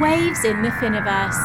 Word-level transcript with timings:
Waves 0.00 0.44
in 0.44 0.60
the 0.60 0.70
Finoverse. 0.70 1.38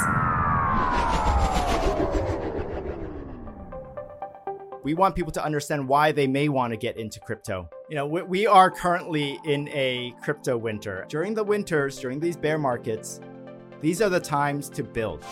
we 4.82 4.96
want 4.96 5.16
people 5.16 5.32
to 5.32 5.46
understand 5.46 5.88
why 5.88 6.12
they 6.12 6.26
may 6.26 6.50
want 6.50 6.74
to 6.74 6.78
get 6.78 6.98
into 6.98 7.20
crypto. 7.20 7.70
You 7.90 7.96
know, 7.96 8.08
we, 8.08 8.24
we, 8.24 8.48
are 8.48 8.72
currently 8.72 9.40
in 9.46 9.70
a 9.70 10.16
crypto 10.24 10.58
winter. 10.58 11.06
During 11.10 11.36
the 11.36 11.44
winters, 11.44 12.00
during 12.00 12.20
these 12.20 12.36
bear 12.36 12.58
markets, 12.58 13.20
these 13.82 14.02
are 14.02 14.10
the 14.10 14.20
times 14.20 14.68
to 14.70 14.84
build. 14.84 15.24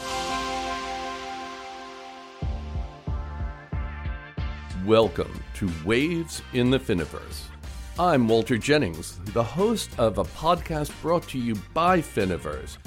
Welcome 4.85 5.43
to 5.55 5.71
Waves 5.83 6.43
in 6.53 6.69
the 6.69 6.79
Finoverse. 6.79 7.45
I'm 7.97 8.27
Walter 8.27 8.59
Jennings, 8.59 9.17
the 9.33 9.43
host 9.43 9.89
of 9.97 10.19
a 10.19 10.23
podcast 10.23 10.91
brought 11.01 11.27
to 11.29 11.39
you 11.39 11.55
by 11.73 11.99
Finoverse 11.99 12.77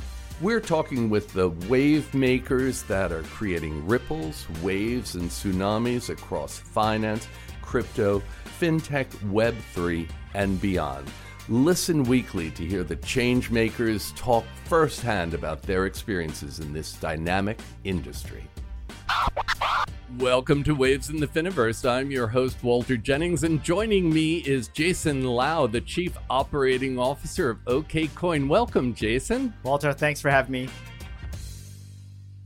we're 0.41 0.61
talking 0.61 1.11
with 1.11 1.33
the 1.35 1.51
wave 1.69 2.15
makers 2.15 2.83
that 2.85 3.12
are 3.12 3.23
creating 3.25 3.87
ripples, 3.87 4.47
waves, 4.63 5.15
and 5.15 5.29
tsunamis 5.29 6.09
across 6.09 6.59
finance, 6.59 7.29
crypto, 7.61 8.23
fintech, 8.59 9.07
Web3, 9.30 10.09
and 10.35 10.59
beyond. 10.61 11.11
Listen 11.49 12.05
weekly 12.05 12.51
to 12.53 12.65
hear 12.65 12.85
the 12.85 12.97
change 12.97 13.51
makers 13.51 14.13
talk 14.13 14.45
firsthand 14.65 15.35
about 15.35 15.61
their 15.63 15.85
experiences 15.85 16.59
in 16.59 16.73
this 16.73 16.95
dynamic 16.95 17.59
industry. 17.85 18.45
Welcome 20.19 20.65
to 20.65 20.75
Waves 20.75 21.09
in 21.09 21.21
the 21.21 21.27
Finoverse. 21.29 21.89
I'm 21.89 22.11
your 22.11 22.27
host, 22.27 22.65
Walter 22.65 22.97
Jennings, 22.97 23.45
and 23.45 23.63
joining 23.63 24.13
me 24.13 24.39
is 24.39 24.67
Jason 24.67 25.25
Lau, 25.25 25.69
the 25.69 25.81
Chief 25.81 26.17
Operating 26.29 26.99
Officer 26.99 27.51
of 27.51 27.59
OKCoin. 27.67 28.49
Welcome, 28.49 28.93
Jason. 28.93 29.55
Walter, 29.63 29.93
thanks 29.93 30.21
for 30.21 30.29
having 30.29 30.51
me. 30.51 30.69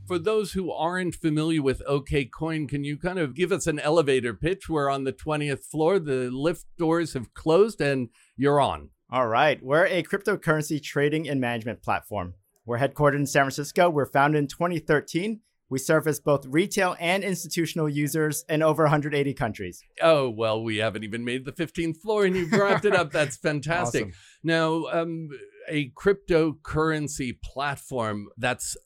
For 0.07 0.19
those 0.19 0.51
who 0.51 0.71
aren't 0.71 1.15
familiar 1.15 1.63
with 1.63 1.81
OKCoin, 1.89 2.69
can 2.69 2.83
you 2.83 2.97
kind 2.97 3.17
of 3.17 3.33
give 3.33 3.51
us 3.51 3.65
an 3.65 3.79
elevator 3.79 4.35
pitch? 4.35 4.69
We're 4.69 4.89
on 4.89 5.03
the 5.03 5.13
20th 5.13 5.65
floor, 5.65 5.97
the 5.97 6.29
lift 6.31 6.65
doors 6.77 7.13
have 7.13 7.33
closed, 7.33 7.81
and 7.81 8.09
you're 8.37 8.61
on. 8.61 8.89
All 9.11 9.27
right. 9.27 9.61
We're 9.61 9.87
a 9.87 10.03
cryptocurrency 10.03 10.81
trading 10.81 11.27
and 11.27 11.41
management 11.41 11.81
platform. 11.81 12.35
We're 12.63 12.77
headquartered 12.77 13.15
in 13.15 13.25
San 13.25 13.43
Francisco. 13.43 13.89
We're 13.89 14.05
founded 14.05 14.39
in 14.39 14.47
2013 14.47 15.41
we 15.69 15.79
service 15.79 16.19
both 16.19 16.45
retail 16.45 16.95
and 16.99 17.23
institutional 17.23 17.89
users 17.89 18.45
in 18.47 18.61
over 18.61 18.83
180 18.83 19.33
countries. 19.33 19.81
Oh, 20.01 20.29
well, 20.29 20.63
we 20.63 20.77
haven't 20.77 21.03
even 21.03 21.25
made 21.25 21.45
the 21.45 21.51
15th 21.51 21.97
floor 21.97 22.25
and 22.25 22.35
you've 22.35 22.51
wrapped 22.51 22.85
it 22.85 22.95
up. 22.95 23.11
That's 23.11 23.37
fantastic. 23.49 24.03
Awesome. 24.03 24.13
Now, 24.43 24.85
um, 24.91 25.29
a 25.67 25.91
cryptocurrency 25.91 27.41
platform 27.41 28.27
that's 28.37 28.77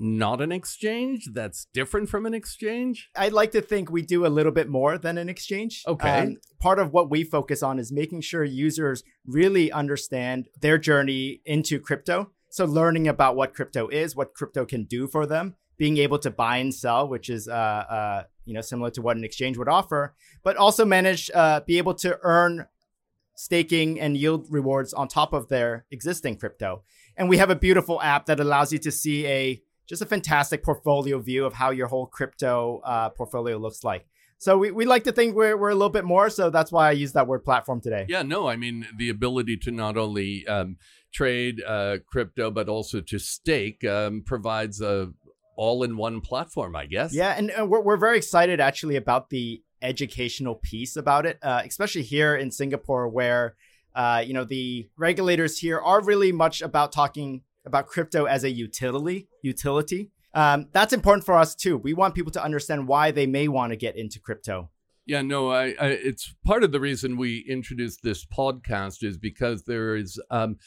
not 0.00 0.40
an 0.40 0.52
exchange 0.52 1.28
that's 1.32 1.66
different 1.74 2.08
from 2.08 2.24
an 2.24 2.32
exchange 2.32 3.10
i'd 3.16 3.32
like 3.32 3.50
to 3.50 3.60
think 3.60 3.90
we 3.90 4.00
do 4.00 4.24
a 4.24 4.28
little 4.28 4.52
bit 4.52 4.68
more 4.68 4.96
than 4.96 5.18
an 5.18 5.28
exchange 5.28 5.82
okay 5.88 6.20
um, 6.20 6.36
part 6.60 6.78
of 6.78 6.92
what 6.92 7.10
we 7.10 7.24
focus 7.24 7.64
on 7.64 7.80
is 7.80 7.90
making 7.90 8.20
sure 8.20 8.44
users 8.44 9.02
really 9.26 9.72
understand 9.72 10.48
their 10.60 10.78
journey 10.78 11.40
into 11.44 11.80
crypto 11.80 12.30
so 12.48 12.64
learning 12.64 13.08
about 13.08 13.34
what 13.34 13.52
crypto 13.52 13.88
is 13.88 14.14
what 14.14 14.34
crypto 14.34 14.64
can 14.64 14.84
do 14.84 15.08
for 15.08 15.26
them 15.26 15.56
being 15.78 15.96
able 15.96 16.18
to 16.18 16.30
buy 16.30 16.58
and 16.58 16.74
sell, 16.74 17.08
which 17.08 17.30
is 17.30 17.48
uh, 17.48 17.52
uh, 17.52 18.22
you 18.44 18.52
know 18.52 18.60
similar 18.60 18.90
to 18.90 19.00
what 19.00 19.16
an 19.16 19.24
exchange 19.24 19.56
would 19.56 19.68
offer, 19.68 20.14
but 20.42 20.56
also 20.56 20.84
manage 20.84 21.30
uh, 21.34 21.60
be 21.60 21.78
able 21.78 21.94
to 21.94 22.18
earn 22.22 22.66
staking 23.34 24.00
and 24.00 24.16
yield 24.16 24.46
rewards 24.50 24.92
on 24.92 25.06
top 25.06 25.32
of 25.32 25.48
their 25.48 25.86
existing 25.92 26.36
crypto. 26.36 26.82
And 27.16 27.28
we 27.28 27.38
have 27.38 27.50
a 27.50 27.56
beautiful 27.56 28.02
app 28.02 28.26
that 28.26 28.40
allows 28.40 28.72
you 28.72 28.78
to 28.80 28.90
see 28.90 29.26
a 29.26 29.62
just 29.88 30.02
a 30.02 30.06
fantastic 30.06 30.62
portfolio 30.62 31.18
view 31.18 31.46
of 31.46 31.54
how 31.54 31.70
your 31.70 31.86
whole 31.86 32.06
crypto 32.06 32.82
uh, 32.84 33.08
portfolio 33.10 33.56
looks 33.56 33.82
like. 33.84 34.06
So 34.40 34.56
we, 34.56 34.70
we 34.70 34.86
like 34.86 35.04
to 35.04 35.12
think 35.12 35.34
we're, 35.34 35.56
we're 35.56 35.70
a 35.70 35.74
little 35.74 35.88
bit 35.88 36.04
more. 36.04 36.30
So 36.30 36.50
that's 36.50 36.70
why 36.70 36.88
I 36.88 36.92
use 36.92 37.12
that 37.12 37.26
word 37.26 37.44
platform 37.44 37.80
today. 37.80 38.06
Yeah, 38.08 38.22
no, 38.22 38.48
I 38.48 38.56
mean, 38.56 38.86
the 38.96 39.08
ability 39.08 39.56
to 39.58 39.70
not 39.72 39.96
only 39.96 40.46
um, 40.46 40.76
trade 41.12 41.62
uh, 41.66 41.98
crypto, 42.06 42.50
but 42.50 42.68
also 42.68 43.00
to 43.00 43.18
stake 43.18 43.84
um, 43.84 44.22
provides 44.24 44.80
a, 44.80 45.10
all 45.58 45.82
in 45.82 45.96
one 45.96 46.20
platform, 46.20 46.76
I 46.76 46.86
guess. 46.86 47.12
Yeah, 47.12 47.34
and, 47.36 47.50
and 47.50 47.68
we're, 47.68 47.80
we're 47.80 47.96
very 47.96 48.16
excited 48.16 48.60
actually 48.60 48.94
about 48.96 49.28
the 49.28 49.60
educational 49.82 50.54
piece 50.54 50.96
about 50.96 51.26
it, 51.26 51.38
uh, 51.42 51.62
especially 51.66 52.02
here 52.02 52.36
in 52.36 52.50
Singapore, 52.50 53.08
where 53.08 53.56
uh, 53.94 54.22
you 54.24 54.32
know 54.32 54.44
the 54.44 54.88
regulators 54.96 55.58
here 55.58 55.78
are 55.78 56.00
really 56.02 56.32
much 56.32 56.62
about 56.62 56.92
talking 56.92 57.42
about 57.66 57.88
crypto 57.88 58.24
as 58.24 58.44
a 58.44 58.50
utility. 58.50 59.28
Utility. 59.42 60.10
Um, 60.32 60.68
that's 60.72 60.92
important 60.92 61.26
for 61.26 61.34
us 61.34 61.56
too. 61.56 61.76
We 61.76 61.92
want 61.92 62.14
people 62.14 62.32
to 62.32 62.42
understand 62.42 62.86
why 62.86 63.10
they 63.10 63.26
may 63.26 63.48
want 63.48 63.72
to 63.72 63.76
get 63.76 63.96
into 63.96 64.20
crypto. 64.20 64.70
Yeah, 65.06 65.22
no, 65.22 65.50
I, 65.50 65.74
I, 65.80 65.86
it's 65.88 66.34
part 66.44 66.62
of 66.62 66.70
the 66.70 66.80
reason 66.80 67.16
we 67.16 67.44
introduced 67.48 68.02
this 68.02 68.24
podcast 68.24 69.02
is 69.02 69.16
because 69.16 69.64
there 69.64 69.96
is 69.96 70.20
um, 70.30 70.58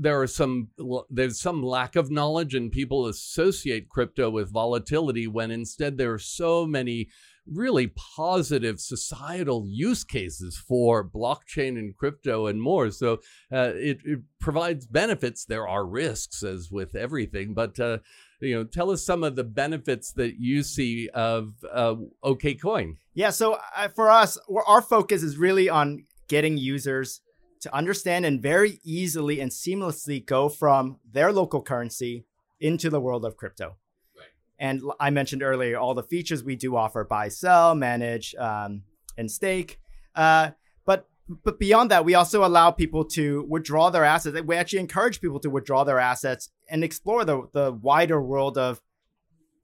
there 0.00 0.20
are 0.20 0.26
some 0.26 0.68
there's 1.10 1.40
some 1.40 1.62
lack 1.62 1.96
of 1.96 2.10
knowledge 2.10 2.54
and 2.54 2.72
people 2.72 3.06
associate 3.06 3.88
crypto 3.88 4.30
with 4.30 4.52
volatility 4.52 5.26
when 5.26 5.50
instead 5.50 5.96
there 5.98 6.12
are 6.12 6.18
so 6.18 6.66
many 6.66 7.08
really 7.46 7.86
positive 7.86 8.78
societal 8.78 9.64
use 9.66 10.04
cases 10.04 10.56
for 10.56 11.02
blockchain 11.02 11.78
and 11.78 11.96
crypto 11.96 12.46
and 12.46 12.60
more. 12.60 12.90
So 12.90 13.14
uh, 13.50 13.72
it, 13.74 14.00
it, 14.04 14.20
provides 14.38 14.86
benefits. 14.86 15.46
There 15.46 15.66
are 15.66 15.86
risks 15.86 16.42
as 16.42 16.70
with 16.70 16.94
everything 16.94 17.54
but 17.54 17.78
uh, 17.80 17.98
you 18.40 18.54
know 18.54 18.64
tell 18.64 18.90
us 18.90 19.04
some 19.04 19.24
of 19.24 19.36
the 19.36 19.44
benefits 19.44 20.12
that 20.12 20.36
you 20.38 20.62
see 20.62 21.08
of 21.14 21.54
uh, 21.72 21.96
OKCoin 22.24 22.96
yeah 23.14 23.30
so 23.30 23.58
for 23.94 24.10
us 24.10 24.38
our 24.66 24.82
focus 24.82 25.22
is 25.22 25.36
really 25.36 25.68
on 25.68 26.04
getting 26.28 26.56
users 26.56 27.20
to 27.60 27.74
understand 27.74 28.24
and 28.24 28.40
very 28.42 28.80
easily 28.84 29.40
and 29.40 29.50
seamlessly 29.50 30.24
go 30.24 30.48
from 30.48 30.98
their 31.10 31.32
local 31.32 31.62
currency 31.62 32.24
into 32.60 32.90
the 32.90 33.00
world 33.00 33.24
of 33.24 33.36
crypto. 33.36 33.76
Right. 34.16 34.26
And 34.58 34.82
I 35.00 35.10
mentioned 35.10 35.42
earlier 35.42 35.78
all 35.78 35.94
the 35.94 36.02
features 36.02 36.42
we 36.42 36.56
do 36.56 36.76
offer 36.76 37.04
buy, 37.04 37.28
sell, 37.28 37.74
manage, 37.74 38.34
um, 38.36 38.82
and 39.16 39.30
stake. 39.30 39.80
Uh, 40.14 40.50
but 40.84 41.08
but 41.28 41.58
beyond 41.58 41.90
that, 41.90 42.04
we 42.04 42.14
also 42.14 42.44
allow 42.44 42.70
people 42.70 43.04
to 43.04 43.44
withdraw 43.48 43.90
their 43.90 44.04
assets. 44.04 44.40
We 44.42 44.56
actually 44.56 44.78
encourage 44.80 45.20
people 45.20 45.40
to 45.40 45.50
withdraw 45.50 45.84
their 45.84 45.98
assets 45.98 46.50
and 46.70 46.82
explore 46.82 47.24
the, 47.24 47.48
the 47.52 47.72
wider 47.72 48.20
world 48.22 48.56
of 48.56 48.80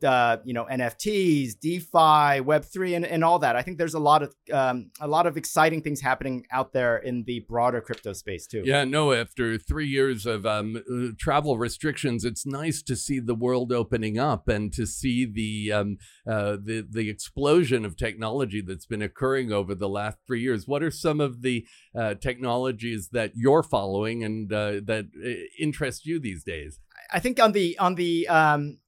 uh, 0.05 0.39
you 0.45 0.53
know 0.53 0.67
NFTs, 0.71 1.59
DeFi, 1.61 2.41
Web 2.41 2.65
three, 2.65 2.95
and, 2.95 3.05
and 3.05 3.25
all 3.25 3.39
that. 3.41 3.57
I 3.57 3.63
think 3.63 3.79
there's 3.79 3.95
a 3.95 3.99
lot 3.99 4.23
of 4.23 4.35
um, 4.53 4.91
a 5.01 5.09
lot 5.09 5.27
of 5.27 5.37
exciting 5.37 5.83
things 5.83 6.01
happening 6.01 6.47
out 6.51 6.73
there 6.73 6.99
in 6.99 7.25
the 7.25 7.41
broader 7.41 7.81
crypto 7.81 8.13
space 8.13 8.47
too. 8.47 8.63
Yeah, 8.65 8.85
no. 8.85 9.13
After 9.13 9.59
three 9.59 9.89
years 9.89 10.27
of 10.27 10.47
um, 10.47 10.77
uh, 10.77 11.13
travel 11.19 11.59
restrictions, 11.59 12.25
it's 12.25 12.47
nice 12.47 12.83
to 12.83 12.97
see 12.97 13.21
the 13.21 13.35
world 13.35 13.73
opening 13.73 14.19
up 14.19 14.49
and 14.49 14.73
to 14.75 14.87
see 14.87 15.25
the 15.25 15.73
um, 15.73 15.99
uh, 16.27 16.57
the 16.63 16.87
the 16.89 17.09
explosion 17.09 17.85
of 17.85 17.97
technology 17.97 18.61
that's 18.61 18.87
been 18.87 19.03
occurring 19.03 19.53
over 19.53 19.75
the 19.75 19.89
last 19.89 20.19
three 20.27 20.41
years. 20.41 20.69
What 20.69 20.83
are 20.83 20.91
some 20.91 21.21
of 21.21 21.43
the 21.43 21.67
uh, 21.97 22.15
technologies 22.15 23.09
that 23.13 23.33
you're 23.35 23.63
following 23.63 24.25
and 24.25 24.53
uh, 24.53 24.81
that 24.85 25.07
uh, 25.25 25.29
interest 25.59 26.07
you 26.07 26.19
these 26.21 26.45
days? 26.45 26.81
I 27.13 27.21
think 27.21 27.41
on 27.41 27.53
the 27.53 27.79
on 27.79 27.95
the 27.95 28.29
um, 28.29 28.79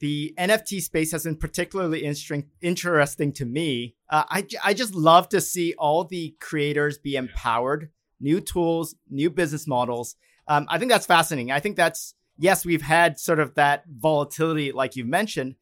the 0.00 0.34
NFT 0.38 0.80
space 0.80 1.12
has 1.12 1.24
been 1.24 1.36
particularly 1.36 2.04
interesting 2.04 3.32
to 3.32 3.44
me. 3.44 3.94
Uh, 4.08 4.24
I, 4.28 4.46
I 4.64 4.74
just 4.74 4.94
love 4.94 5.28
to 5.30 5.40
see 5.40 5.74
all 5.78 6.04
the 6.04 6.36
creators 6.40 6.98
be 6.98 7.16
empowered, 7.16 7.90
new 8.20 8.40
tools, 8.40 8.94
new 9.10 9.30
business 9.30 9.66
models. 9.66 10.16
Um, 10.46 10.66
I 10.68 10.78
think 10.78 10.90
that's 10.90 11.06
fascinating. 11.06 11.50
I 11.50 11.60
think 11.60 11.76
that's, 11.76 12.14
yes, 12.38 12.64
we've 12.64 12.82
had 12.82 13.18
sort 13.18 13.40
of 13.40 13.54
that 13.54 13.84
volatility, 13.88 14.72
like 14.72 14.96
you 14.96 15.04
mentioned. 15.04 15.56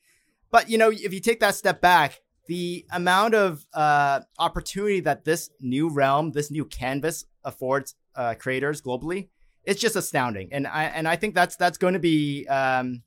But, 0.50 0.70
you 0.70 0.78
know, 0.78 0.90
if 0.90 1.12
you 1.12 1.20
take 1.20 1.40
that 1.40 1.54
step 1.54 1.80
back, 1.80 2.20
the 2.46 2.86
amount 2.92 3.34
of 3.34 3.66
uh, 3.74 4.20
opportunity 4.38 5.00
that 5.00 5.24
this 5.24 5.50
new 5.60 5.88
realm, 5.88 6.32
this 6.32 6.50
new 6.50 6.64
canvas 6.64 7.24
affords 7.42 7.94
uh, 8.14 8.34
creators 8.38 8.80
globally, 8.80 9.28
it's 9.64 9.80
just 9.80 9.96
astounding. 9.96 10.50
And 10.52 10.66
I, 10.66 10.84
and 10.84 11.08
I 11.08 11.16
think 11.16 11.34
that's, 11.34 11.56
that's 11.56 11.78
going 11.78 11.94
to 11.94 12.00
be, 12.00 12.46
um, 12.46 13.02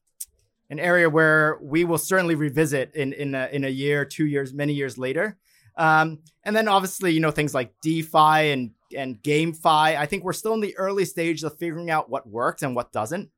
an 0.69 0.80
area 0.80 1.10
where 1.10 1.57
we 1.62 1.83
will 1.83 1.98
certainly 1.98 2.36
revisit 2.36 2.95
in 2.95 3.13
in 3.13 3.36
a, 3.36 3.50
in 3.51 3.63
a 3.63 3.69
year, 3.69 4.06
two 4.06 4.25
years, 4.25 4.54
many 4.54 4.74
years 4.74 4.98
later. 4.98 5.38
Um, 5.77 6.19
and 6.44 6.56
then 6.56 6.68
obviously, 6.68 7.12
you 7.13 7.19
know, 7.19 7.31
things 7.31 7.54
like 7.54 7.74
DeFi 7.81 8.51
and 8.51 8.71
and 8.95 9.21
GameFi. 9.21 9.98
I 9.98 10.06
think 10.06 10.24
we're 10.24 10.33
still 10.33 10.54
in 10.54 10.62
the 10.62 10.75
early 10.77 11.06
stage 11.06 11.44
of 11.44 11.57
figuring 11.57 11.89
out 11.89 12.10
what 12.10 12.27
works 12.27 12.63
and 12.63 12.75
what 12.75 12.92
doesn't. 12.92 13.30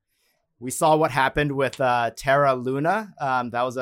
We 0.61 0.71
saw 0.71 0.95
what 0.95 1.11
happened 1.11 1.51
with 1.53 1.81
uh, 1.81 2.11
Terra 2.15 2.53
Luna. 2.53 3.13
Um, 3.19 3.49
that 3.49 3.63
was 3.63 3.77
a, 3.77 3.81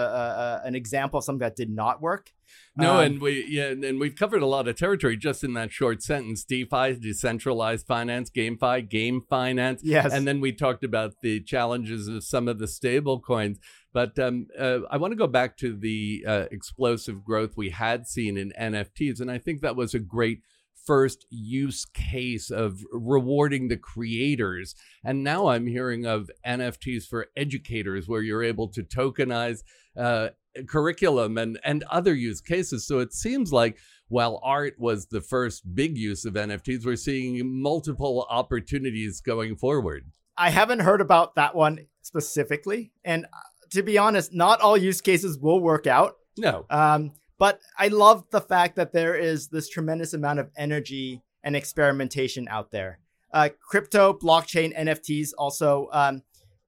a, 0.64 0.68
an 0.68 0.76
example 0.76 1.18
of 1.20 1.24
something 1.26 1.40
that 1.40 1.56
did 1.56 1.70
not 1.70 2.02
work. 2.02 2.32
No, 2.76 2.96
Um, 2.98 3.04
and 3.04 3.22
we 3.22 3.46
yeah, 3.48 3.68
and 3.70 4.00
we've 4.00 4.16
covered 4.16 4.42
a 4.42 4.46
lot 4.48 4.68
of 4.68 4.76
territory 4.78 5.18
just 5.18 5.44
in 5.44 5.54
that 5.54 5.72
short 5.72 6.02
sentence: 6.02 6.44
DeFi, 6.44 6.96
decentralized 7.00 7.86
finance, 7.86 8.30
GameFi, 8.30 8.90
game 8.90 9.22
finance, 9.30 9.82
Yes. 9.84 10.14
and 10.14 10.28
then 10.28 10.40
we 10.40 10.52
talked 10.52 10.84
about 10.84 11.16
the 11.22 11.42
challenges 11.42 12.08
of 12.08 12.24
some 12.24 12.48
of 12.48 12.58
the 12.58 12.68
stable 12.68 13.20
coins. 13.20 13.60
But 13.94 14.18
um, 14.18 14.48
uh, 14.58 14.80
I 14.90 14.98
want 14.98 15.12
to 15.12 15.18
go 15.18 15.28
back 15.28 15.58
to 15.58 15.76
the 15.76 16.24
uh, 16.28 16.46
explosive 16.52 17.24
growth 17.24 17.58
we 17.58 17.70
had 17.72 18.08
seen 18.08 18.38
in 18.38 18.54
NFTs, 18.60 19.20
and 19.20 19.30
I 19.30 19.38
think 19.38 19.62
that 19.62 19.76
was 19.76 19.94
a 19.94 20.00
great 20.00 20.42
first 20.90 21.28
use 21.30 21.86
case 21.86 22.50
of 22.50 22.80
rewarding 22.92 23.68
the 23.68 23.78
creators. 23.78 24.74
And 25.04 25.24
now 25.24 25.48
I'm 25.48 25.68
hearing 25.68 26.08
of 26.08 26.32
NFTs 26.44 27.06
for 27.08 27.28
educators, 27.38 28.08
where 28.08 28.24
you're 28.24 28.44
able 28.44 28.70
to 28.70 28.82
tokenize. 28.82 29.60
Uh, 29.96 30.30
curriculum 30.68 31.38
and 31.38 31.60
and 31.64 31.84
other 31.92 32.14
use 32.14 32.42
cases 32.42 32.86
so 32.86 32.98
it 33.00 33.14
seems 33.14 33.54
like 33.54 33.78
while 34.08 34.42
art 34.44 34.74
was 34.80 35.06
the 35.06 35.22
first 35.22 35.64
big 35.76 35.96
use 35.96 36.26
of 36.26 36.34
nfts 36.34 36.86
we're 36.86 36.96
seeing 36.96 37.62
multiple 37.62 38.26
opportunities 38.30 39.22
going 39.22 39.56
forward 39.56 40.12
I 40.40 40.52
haven't 40.52 40.80
heard 40.80 41.02
about 41.02 41.36
that 41.36 41.54
one 41.54 41.88
specifically. 42.02 42.94
And 43.04 43.26
uh, 43.26 43.38
to 43.72 43.84
be 43.84 43.98
honest, 43.98 44.34
not 44.34 44.62
all 44.62 44.78
use 44.78 45.02
cases 45.02 45.38
will 45.38 45.60
work 45.60 45.86
out. 45.86 46.16
no 46.38 46.66
Um, 46.70 47.12
but 47.40 47.60
I 47.78 47.88
love 47.88 48.26
the 48.30 48.42
fact 48.42 48.76
that 48.76 48.94
there 48.94 49.16
is 49.16 49.48
this 49.48 49.70
tremendous 49.70 50.14
amount 50.14 50.40
of 50.40 50.52
energy 50.56 51.24
and 51.44 51.56
experimentation 51.56 52.48
out 52.50 52.70
there. 52.70 53.00
Uh, 53.34 53.50
crypto, 53.62 54.14
blockchain, 54.14 54.78
NFTs 54.78 55.32
also, 55.38 55.88
um, 55.92 56.22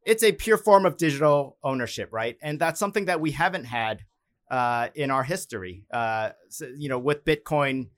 it's 0.06 0.24
a 0.24 0.32
pure 0.32 0.58
form 0.58 0.86
of 0.86 0.98
digital 0.98 1.58
ownership, 1.64 2.10
right? 2.12 2.38
And 2.42 2.58
that's 2.58 2.80
something 2.80 3.06
that 3.06 3.20
we 3.20 3.32
haven't 3.32 3.66
had 3.66 4.06
uh, 4.50 4.88
in 4.96 5.12
our 5.12 5.24
history. 5.24 5.84
Uh, 5.92 6.30
so, 6.50 6.68
you 6.78 6.90
know, 6.90 7.00
with 7.00 7.26
Bitcoin 7.26 7.90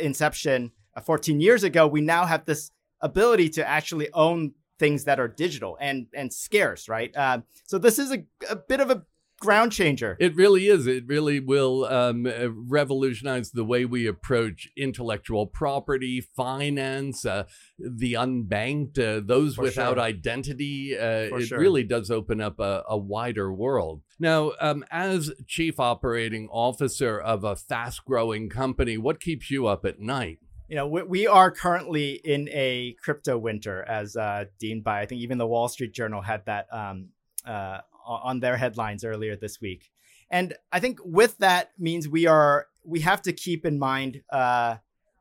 inception 0.00 0.72
uh, 0.96 1.00
14 1.00 1.40
years 1.40 1.64
ago, 1.64 1.86
we 1.86 2.00
now 2.00 2.24
have 2.24 2.44
this 2.46 2.70
ability 3.00 3.50
to 3.50 3.68
actually 3.68 4.10
own 4.12 4.52
things 4.78 5.04
that 5.04 5.20
are 5.20 5.28
digital 5.28 5.76
and 5.80 6.06
and 6.12 6.32
scarce, 6.32 6.88
right? 6.88 7.16
Um, 7.16 7.44
so 7.64 7.78
this 7.78 7.98
is 7.98 8.10
a, 8.10 8.24
a 8.50 8.56
bit 8.56 8.80
of 8.80 8.90
a 8.90 9.04
ground 9.42 9.72
changer. 9.72 10.16
it 10.20 10.34
really 10.36 10.68
is 10.68 10.86
it 10.86 11.04
really 11.06 11.40
will 11.40 11.84
um, 11.86 12.26
uh, 12.26 12.48
revolutionize 12.50 13.50
the 13.50 13.64
way 13.64 13.84
we 13.84 14.06
approach 14.06 14.68
intellectual 14.76 15.46
property 15.46 16.20
finance 16.20 17.26
uh, 17.26 17.44
the 17.78 18.12
unbanked 18.14 18.98
uh, 18.98 19.20
those 19.24 19.56
For 19.56 19.62
without 19.62 19.96
sure. 19.96 20.04
identity 20.04 20.96
uh, 20.96 21.36
it 21.36 21.46
sure. 21.46 21.58
really 21.58 21.82
does 21.82 22.10
open 22.10 22.40
up 22.40 22.60
a, 22.60 22.84
a 22.88 22.96
wider 22.96 23.52
world 23.52 24.02
now 24.20 24.52
um, 24.60 24.84
as 24.90 25.32
chief 25.48 25.80
operating 25.80 26.48
officer 26.50 27.18
of 27.18 27.42
a 27.42 27.56
fast 27.56 28.04
growing 28.04 28.48
company 28.48 28.96
what 28.96 29.20
keeps 29.20 29.50
you 29.50 29.66
up 29.66 29.84
at 29.84 29.98
night 29.98 30.38
you 30.68 30.76
know, 30.76 30.86
we, 30.86 31.02
we 31.02 31.26
are 31.26 31.50
currently 31.50 32.12
in 32.12 32.48
a 32.50 32.96
crypto 33.02 33.36
winter, 33.36 33.82
as 33.82 34.16
uh, 34.16 34.46
deemed 34.58 34.82
by 34.82 35.02
I 35.02 35.06
think 35.06 35.20
even 35.20 35.36
the 35.36 35.46
Wall 35.46 35.68
Street 35.68 35.92
Journal 35.92 36.22
had 36.22 36.46
that 36.46 36.66
um, 36.72 37.08
uh, 37.46 37.80
on 38.04 38.40
their 38.40 38.56
headlines 38.56 39.04
earlier 39.04 39.36
this 39.36 39.60
week. 39.60 39.90
And 40.30 40.54
I 40.72 40.80
think 40.80 40.98
with 41.04 41.38
that 41.38 41.72
means 41.78 42.08
we 42.08 42.26
are 42.26 42.66
we 42.84 43.00
have 43.00 43.22
to 43.22 43.32
keep 43.32 43.64
in 43.64 43.78
mind, 43.78 44.22
uh, 44.30 44.76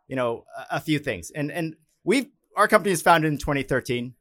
you 0.08 0.16
know, 0.16 0.46
a, 0.70 0.80
few 0.80 1.00
things. 1.00 1.32
And 1.32 1.52
and 1.52 1.76
we've 2.04 2.28
our 2.56 2.68
company 2.68 2.94
is 2.94 3.02
founded 3.02 3.32
in 3.32 3.38
2013. 3.38 4.14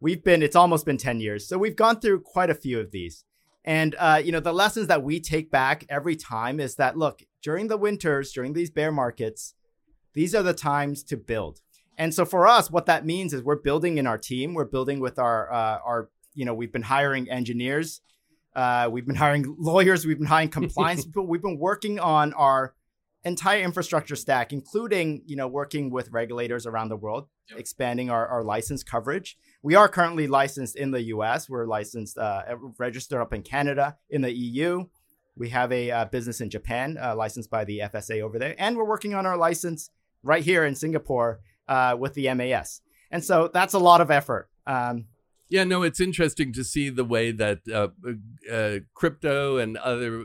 We've 0.00 0.22
been 0.22 0.42
it's 0.42 0.56
almost 0.56 0.86
been 0.86 0.96
10 0.96 1.20
years, 1.20 1.48
so 1.48 1.58
we've 1.58 1.76
gone 1.76 2.00
through 2.00 2.20
quite 2.20 2.50
a 2.50 2.54
few 2.54 2.78
of 2.80 2.92
these. 2.92 3.24
And 3.64 3.96
uh, 3.98 4.22
you 4.24 4.32
know, 4.32 4.40
the 4.40 4.54
lessons 4.54 4.86
that 4.86 5.02
we 5.02 5.20
take 5.20 5.50
back 5.50 5.84
every 5.88 6.16
time 6.16 6.60
is 6.60 6.76
that 6.76 6.96
look 6.96 7.22
during 7.42 7.68
the 7.68 7.76
winters, 7.76 8.32
during 8.32 8.52
these 8.52 8.70
bear 8.70 8.92
markets 8.92 9.54
these 10.18 10.34
are 10.34 10.42
the 10.42 10.52
times 10.52 11.04
to 11.04 11.16
build. 11.16 11.60
And 11.96 12.12
so 12.12 12.24
for 12.24 12.46
us, 12.46 12.72
what 12.72 12.86
that 12.86 13.06
means 13.06 13.32
is 13.32 13.42
we're 13.42 13.54
building 13.54 13.98
in 13.98 14.06
our 14.06 14.18
team. 14.18 14.52
We're 14.52 14.64
building 14.64 14.98
with 14.98 15.16
our 15.16 15.52
uh, 15.52 15.78
our 15.84 16.10
you 16.38 16.44
know 16.46 16.54
we've 16.54 16.72
been 16.72 16.88
hiring 16.96 17.24
engineers, 17.28 18.00
uh, 18.54 18.88
we've 18.92 19.06
been 19.06 19.20
hiring 19.24 19.44
lawyers, 19.58 20.06
we've 20.06 20.18
been 20.18 20.32
hiring 20.36 20.50
compliance 20.60 21.04
people. 21.06 21.26
We've 21.26 21.42
been 21.42 21.58
working 21.58 21.98
on 21.98 22.32
our 22.34 22.74
entire 23.24 23.62
infrastructure 23.62 24.16
stack, 24.16 24.52
including 24.52 25.22
you 25.26 25.36
know 25.36 25.48
working 25.48 25.90
with 25.90 26.06
regulators 26.10 26.64
around 26.66 26.88
the 26.88 26.96
world, 26.96 27.24
Yep. 27.50 27.60
expanding 27.60 28.10
our, 28.10 28.26
our 28.26 28.44
license 28.44 28.82
coverage. 28.82 29.36
We 29.62 29.74
are 29.74 29.88
currently 29.88 30.26
licensed 30.26 30.76
in 30.76 30.90
the 30.90 31.02
U.S. 31.14 31.48
We're 31.48 31.66
licensed 31.66 32.18
uh, 32.18 32.42
registered 32.78 33.20
up 33.20 33.32
in 33.32 33.42
Canada, 33.42 33.96
in 34.10 34.20
the 34.20 34.32
EU. 34.32 34.84
We 35.34 35.48
have 35.50 35.72
a 35.72 35.90
uh, 35.90 36.04
business 36.06 36.40
in 36.40 36.50
Japan, 36.50 36.98
uh, 37.00 37.16
licensed 37.16 37.50
by 37.50 37.64
the 37.64 37.78
FSA 37.90 38.20
over 38.20 38.38
there, 38.38 38.54
and 38.58 38.76
we're 38.76 38.84
working 38.94 39.14
on 39.14 39.24
our 39.24 39.36
license 39.36 39.90
right 40.22 40.44
here 40.44 40.64
in 40.64 40.74
Singapore 40.74 41.40
uh, 41.68 41.96
with 41.98 42.14
the 42.14 42.32
MAS. 42.34 42.82
And 43.10 43.24
so 43.24 43.50
that's 43.52 43.74
a 43.74 43.78
lot 43.78 44.00
of 44.00 44.10
effort. 44.10 44.50
Um, 44.66 45.06
Yeah, 45.50 45.64
no, 45.64 45.82
it's 45.82 46.00
interesting 46.00 46.52
to 46.52 46.64
see 46.64 46.90
the 46.90 47.04
way 47.04 47.32
that 47.32 47.60
uh, 47.72 47.88
uh, 48.52 48.80
crypto 48.94 49.56
and 49.56 49.76
other 49.78 50.24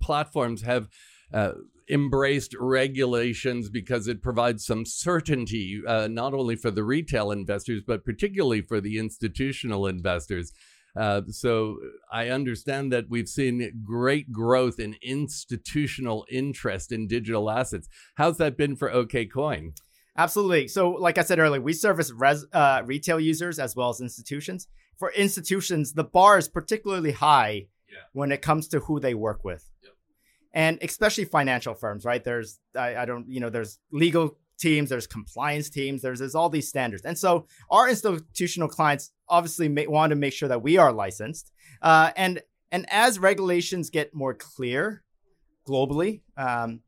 platforms 0.00 0.62
have 0.62 0.88
uh, 1.34 1.52
embraced 1.88 2.54
regulations 2.58 3.68
because 3.68 4.06
it 4.06 4.22
provides 4.22 4.64
some 4.64 4.84
certainty, 4.84 5.82
uh, 5.86 6.06
not 6.08 6.34
only 6.34 6.54
for 6.54 6.70
the 6.70 6.84
retail 6.84 7.32
investors, 7.32 7.82
but 7.84 8.04
particularly 8.04 8.62
for 8.62 8.80
the 8.80 8.98
institutional 8.98 9.86
investors. 9.86 10.52
Uh, 10.96 11.22
so 11.28 11.78
I 12.10 12.28
understand 12.28 12.92
that 12.92 13.06
we've 13.08 13.28
seen 13.28 13.82
great 13.84 14.32
growth 14.32 14.78
in 14.78 14.96
institutional 15.02 16.26
interest 16.30 16.92
in 16.92 17.06
digital 17.06 17.50
assets. 17.50 17.88
How's 18.16 18.38
that 18.38 18.56
been 18.56 18.76
for 18.76 18.90
OKCoin? 18.90 19.72
Absolutely. 20.24 20.68
So, 20.68 20.90
like 21.06 21.16
I 21.18 21.22
said 21.22 21.38
earlier, 21.38 21.60
we 21.62 21.72
service 21.72 22.10
res, 22.12 22.44
uh, 22.52 22.82
retail 22.84 23.18
users 23.18 23.58
as 23.58 23.74
well 23.76 23.88
as 23.88 24.00
institutions. 24.00 24.68
For 24.98 25.10
institutions, 25.12 25.94
the 25.94 26.04
bar 26.04 26.36
is 26.38 26.48
particularly 26.48 27.12
high 27.12 27.68
Yeah. 27.88 28.04
when 28.12 28.30
it 28.36 28.42
comes 28.42 28.68
to 28.68 28.80
who 28.80 29.00
they 29.00 29.14
work 29.14 29.40
with, 29.44 29.62
Yep. 29.82 29.92
and 30.52 30.78
especially 30.82 31.24
financial 31.24 31.74
firms. 31.74 32.04
Right? 32.04 32.22
There's 32.22 32.60
I, 32.76 32.88
I 33.02 33.04
don't 33.08 33.26
you 33.34 33.40
know 33.40 33.50
there's 33.50 33.78
legal 34.04 34.26
teams, 34.58 34.90
there's 34.90 35.06
compliance 35.06 35.68
teams, 35.70 36.02
there's 36.02 36.18
there's 36.22 36.34
all 36.34 36.50
these 36.50 36.68
standards, 36.68 37.04
and 37.08 37.16
so 37.24 37.30
our 37.70 37.88
institutional 37.88 38.68
clients 38.68 39.04
obviously 39.36 39.68
may, 39.76 39.86
want 39.86 40.10
to 40.10 40.16
make 40.16 40.34
sure 40.34 40.50
that 40.50 40.62
we 40.62 40.76
are 40.82 40.92
licensed, 40.92 41.46
uh, 41.80 42.10
and 42.24 42.42
and 42.74 42.82
as 42.90 43.18
regulations 43.18 43.88
get 43.90 44.14
more 44.14 44.34
clear 44.34 45.02
globally, 45.66 46.20
um, 46.36 46.80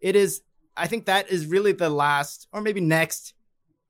it 0.00 0.16
is 0.16 0.42
I 0.76 0.86
think 0.86 1.06
that 1.06 1.30
is 1.30 1.46
really 1.46 1.72
the 1.72 1.90
last 1.90 2.48
or 2.52 2.60
maybe 2.60 2.80
next 2.80 3.34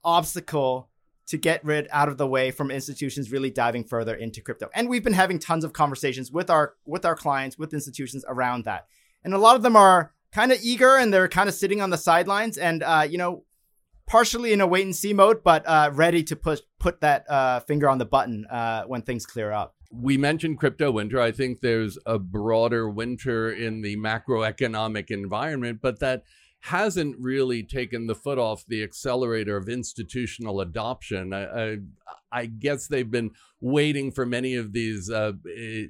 obstacle 0.05 0.91
to 1.27 1.39
get 1.39 1.65
rid 1.65 1.89
out 1.91 2.09
of 2.09 2.19
the 2.19 2.27
way 2.27 2.51
from 2.51 2.71
institutions 2.71 3.33
really 3.33 3.51
diving 3.51 3.85
further 3.85 4.15
into 4.15 4.43
crypto. 4.43 4.69
And 4.75 4.89
we've 4.89 5.03
been 5.03 5.15
having 5.15 5.39
tons 5.39 5.65
of 5.65 5.73
conversations 5.73 6.31
with 6.31 6.51
our 6.51 6.75
with 6.85 7.05
our 7.05 7.17
clients, 7.17 7.59
with 7.59 7.73
institutions 7.73 8.25
around 8.29 8.65
that. 8.65 8.87
And 9.25 9.33
a 9.33 9.39
lot 9.39 9.57
of 9.57 9.63
them 9.63 9.77
are 9.77 10.13
kind 10.33 10.53
of 10.53 10.59
eager 10.63 10.97
and 10.97 11.13
they're 11.13 11.29
kind 11.29 11.49
of 11.49 11.55
sitting 11.55 11.81
on 11.81 11.91
the 11.91 11.97
sidelines 11.97 12.59
and 12.59 12.83
uh, 12.83 13.07
you 13.09 13.17
know, 13.17 13.45
partially 14.07 14.53
in 14.53 14.61
a 14.61 14.67
wait 14.67 14.85
and 14.85 14.95
see 14.95 15.15
mode, 15.15 15.43
but 15.43 15.67
uh, 15.67 15.91
ready 15.95 16.23
to 16.25 16.37
push 16.37 16.61
put 16.79 17.01
that 17.01 17.29
uh, 17.31 17.61
finger 17.61 17.89
on 17.89 17.97
the 17.97 18.05
button 18.05 18.45
uh, 18.51 18.85
when 18.85 19.01
things 19.01 19.25
clear 19.25 19.51
up. 19.51 19.75
we 19.91 20.17
mentioned 20.17 20.59
crypto 20.59 20.91
winter. 20.91 21.21
I 21.21 21.33
think 21.33 21.61
there's 21.61 21.99
a 22.05 22.19
broader 22.19 22.89
winter 22.89 23.51
in 23.51 23.83
the 23.83 23.97
macroeconomic 23.97 25.11
environment, 25.11 25.79
but 25.81 26.01
that 26.01 26.25
hasn't 26.65 27.15
really 27.19 27.63
taken 27.63 28.07
the 28.07 28.15
foot 28.15 28.39
off 28.39 28.65
the 28.67 28.83
accelerator 28.83 29.55
of 29.55 29.69
institutional 29.69 30.63
adoption. 30.63 31.35
I, 31.35 31.45
I, 31.45 31.77
I 32.33 32.47
guess 32.47 32.89
they've 32.89 33.11
been 33.11 33.33
waiting 33.61 34.11
for 34.11 34.25
many 34.25 34.55
of 34.55 34.73
these 34.73 35.11
uh, 35.11 35.33
eh, 35.55 35.89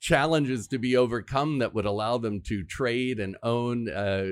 challenges 0.00 0.66
to 0.68 0.78
be 0.78 0.96
overcome 0.96 1.58
that 1.58 1.74
would 1.74 1.84
allow 1.84 2.16
them 2.16 2.40
to 2.46 2.64
trade 2.64 3.20
and 3.20 3.36
own 3.42 3.90
uh, 3.90 4.30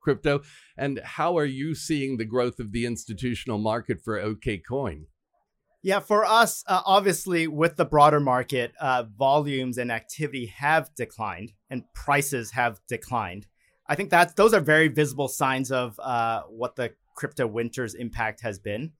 crypto. 0.00 0.40
And 0.78 0.98
how 1.04 1.36
are 1.36 1.44
you 1.44 1.74
seeing 1.74 2.16
the 2.16 2.24
growth 2.24 2.58
of 2.58 2.72
the 2.72 2.86
institutional 2.86 3.58
market 3.58 4.00
for 4.00 4.18
OKCoin? 4.18 5.04
Yeah, 5.82 6.00
for 6.00 6.24
us, 6.24 6.64
uh, 6.66 6.80
obviously, 6.86 7.46
with 7.46 7.76
the 7.76 7.84
broader 7.84 8.20
market, 8.20 8.72
uh, 8.80 9.02
volumes 9.18 9.76
and 9.76 9.92
activity 9.92 10.46
have 10.46 10.94
declined 10.94 11.52
and 11.68 11.84
prices 11.92 12.52
have 12.52 12.80
declined. 12.88 13.46
I 13.86 13.94
think 13.94 14.10
that's 14.10 14.32
those 14.34 14.54
are 14.54 14.60
very 14.60 14.88
visible 14.88 15.28
signs 15.28 15.72
of 15.72 15.98
uh, 16.00 16.42
what 16.48 16.76
the 16.76 16.92
crypto 17.14 17.46
winter's 17.46 17.94
impact 17.94 18.40
has 18.42 18.58
been. 18.58 18.92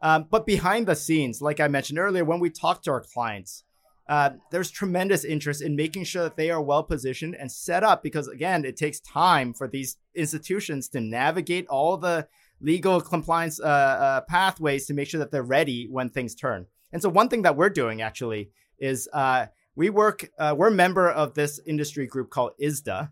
Um, 0.00 0.26
but 0.30 0.46
behind 0.46 0.86
the 0.86 0.94
scenes, 0.94 1.42
like 1.42 1.60
I 1.60 1.68
mentioned 1.68 1.98
earlier, 1.98 2.24
when 2.24 2.40
we 2.40 2.50
talk 2.50 2.82
to 2.82 2.92
our 2.92 3.00
clients, 3.00 3.64
uh, 4.08 4.30
there's 4.50 4.70
tremendous 4.70 5.24
interest 5.24 5.60
in 5.60 5.76
making 5.76 6.04
sure 6.04 6.22
that 6.22 6.36
they 6.36 6.50
are 6.50 6.62
well 6.62 6.82
positioned 6.82 7.34
and 7.34 7.50
set 7.50 7.84
up 7.84 8.02
because, 8.02 8.26
again, 8.28 8.64
it 8.64 8.76
takes 8.76 9.00
time 9.00 9.52
for 9.52 9.68
these 9.68 9.98
institutions 10.14 10.88
to 10.88 11.00
navigate 11.00 11.66
all 11.68 11.96
the 11.96 12.26
legal 12.60 13.00
compliance 13.00 13.60
uh, 13.60 13.64
uh, 13.66 14.20
pathways 14.22 14.86
to 14.86 14.94
make 14.94 15.08
sure 15.08 15.18
that 15.18 15.30
they're 15.30 15.42
ready 15.42 15.86
when 15.90 16.08
things 16.08 16.34
turn. 16.34 16.66
And 16.92 17.02
so 17.02 17.08
one 17.08 17.28
thing 17.28 17.42
that 17.42 17.56
we're 17.56 17.68
doing 17.68 18.00
actually 18.00 18.50
is 18.78 19.08
uh, 19.12 19.46
we 19.76 19.90
work. 19.90 20.30
Uh, 20.38 20.54
we're 20.56 20.68
a 20.68 20.72
member 20.72 21.10
of 21.10 21.34
this 21.34 21.60
industry 21.66 22.06
group 22.06 22.30
called 22.30 22.52
ISDA, 22.60 23.10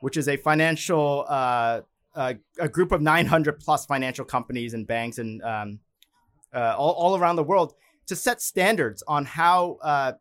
which 0.00 0.16
is 0.16 0.28
a 0.28 0.36
financial 0.36 1.24
uh, 1.28 1.80
uh, 2.14 2.34
a 2.58 2.68
group 2.68 2.90
of 2.90 3.00
900 3.00 3.60
plus 3.60 3.86
financial 3.86 4.24
companies 4.24 4.74
and 4.74 4.86
banks 4.86 5.18
and 5.18 5.42
um, 5.42 5.78
uh, 6.52 6.74
all, 6.76 6.92
all 6.92 7.16
around 7.16 7.36
the 7.36 7.44
world 7.44 7.74
to 8.06 8.16
set 8.16 8.42
standards 8.42 9.02
on 9.06 9.24
how 9.24 9.78
uh, 9.82 10.12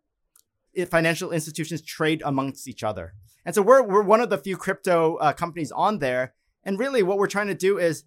financial 0.89 1.31
institutions 1.31 1.81
trade 1.81 2.21
amongst 2.23 2.67
each 2.67 2.83
other. 2.83 3.13
And 3.45 3.55
so 3.55 3.61
we're 3.61 3.81
we're 3.81 4.03
one 4.03 4.21
of 4.21 4.29
the 4.29 4.37
few 4.37 4.57
crypto 4.57 5.15
uh, 5.15 5.33
companies 5.33 5.71
on 5.71 5.99
there. 5.99 6.33
And 6.63 6.77
really, 6.77 7.01
what 7.01 7.17
we're 7.17 7.27
trying 7.27 7.47
to 7.47 7.55
do 7.55 7.77
is 7.77 8.03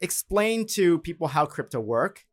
explain 0.00 0.64
to 0.68 0.98
people 1.00 1.28
how 1.28 1.44
crypto 1.44 1.80
work. 1.80 2.24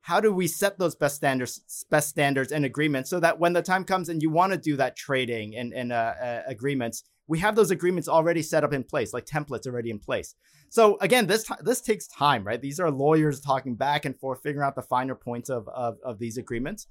How 0.00 0.18
do 0.18 0.32
we 0.32 0.48
set 0.48 0.78
those 0.78 0.96
best 0.96 1.14
standards, 1.14 1.84
best 1.90 2.08
standards 2.08 2.50
and 2.50 2.64
agreements, 2.64 3.10
so 3.10 3.20
that 3.20 3.38
when 3.38 3.52
the 3.52 3.62
time 3.62 3.84
comes 3.84 4.08
and 4.08 4.20
you 4.20 4.30
want 4.30 4.52
to 4.52 4.58
do 4.58 4.76
that 4.76 4.96
trading 4.96 5.54
and, 5.54 5.72
and 5.72 5.92
uh, 5.92 6.42
agreements, 6.46 7.04
we 7.32 7.38
have 7.38 7.56
those 7.56 7.70
agreements 7.70 8.08
already 8.08 8.42
set 8.42 8.62
up 8.62 8.74
in 8.74 8.84
place, 8.84 9.14
like 9.14 9.24
templates 9.24 9.66
already 9.66 9.88
in 9.88 9.98
place. 9.98 10.34
So 10.68 10.98
again, 11.00 11.26
this 11.26 11.50
this 11.62 11.80
takes 11.80 12.06
time, 12.06 12.46
right? 12.46 12.60
These 12.60 12.78
are 12.78 12.90
lawyers 12.90 13.40
talking 13.40 13.74
back 13.74 14.04
and 14.04 14.14
forth, 14.14 14.42
figuring 14.42 14.66
out 14.66 14.74
the 14.74 14.82
finer 14.82 15.14
points 15.14 15.48
of, 15.48 15.66
of, 15.68 15.96
of 16.04 16.18
these 16.18 16.36
agreements. 16.36 16.88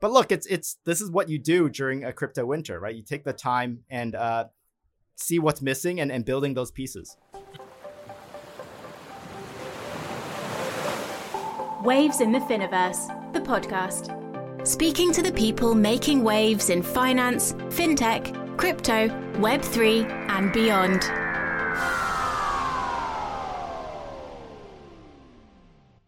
But 0.00 0.10
look, 0.10 0.32
it's 0.32 0.46
it's 0.46 0.78
this 0.86 1.02
is 1.02 1.10
what 1.10 1.28
you 1.28 1.38
do 1.38 1.68
during 1.68 2.04
a 2.04 2.12
crypto 2.14 2.46
winter, 2.46 2.80
right? 2.80 2.94
You 2.94 3.02
take 3.02 3.22
the 3.24 3.34
time 3.34 3.80
and 3.90 4.14
uh, 4.14 4.46
see 5.16 5.38
what's 5.38 5.60
missing 5.60 6.00
and, 6.00 6.10
and 6.10 6.24
building 6.24 6.54
those 6.54 6.70
pieces. 6.70 7.18
Waves 11.84 12.22
in 12.22 12.32
the 12.32 12.38
Finoverse, 12.38 13.32
the 13.34 13.40
podcast. 13.40 14.66
Speaking 14.66 15.12
to 15.12 15.22
the 15.22 15.32
people 15.32 15.74
making 15.74 16.24
waves 16.24 16.70
in 16.70 16.82
finance, 16.82 17.52
fintech, 17.68 18.41
crypto, 18.62 19.08
Web3, 19.40 20.08
and 20.30 20.52
beyond. 20.52 21.02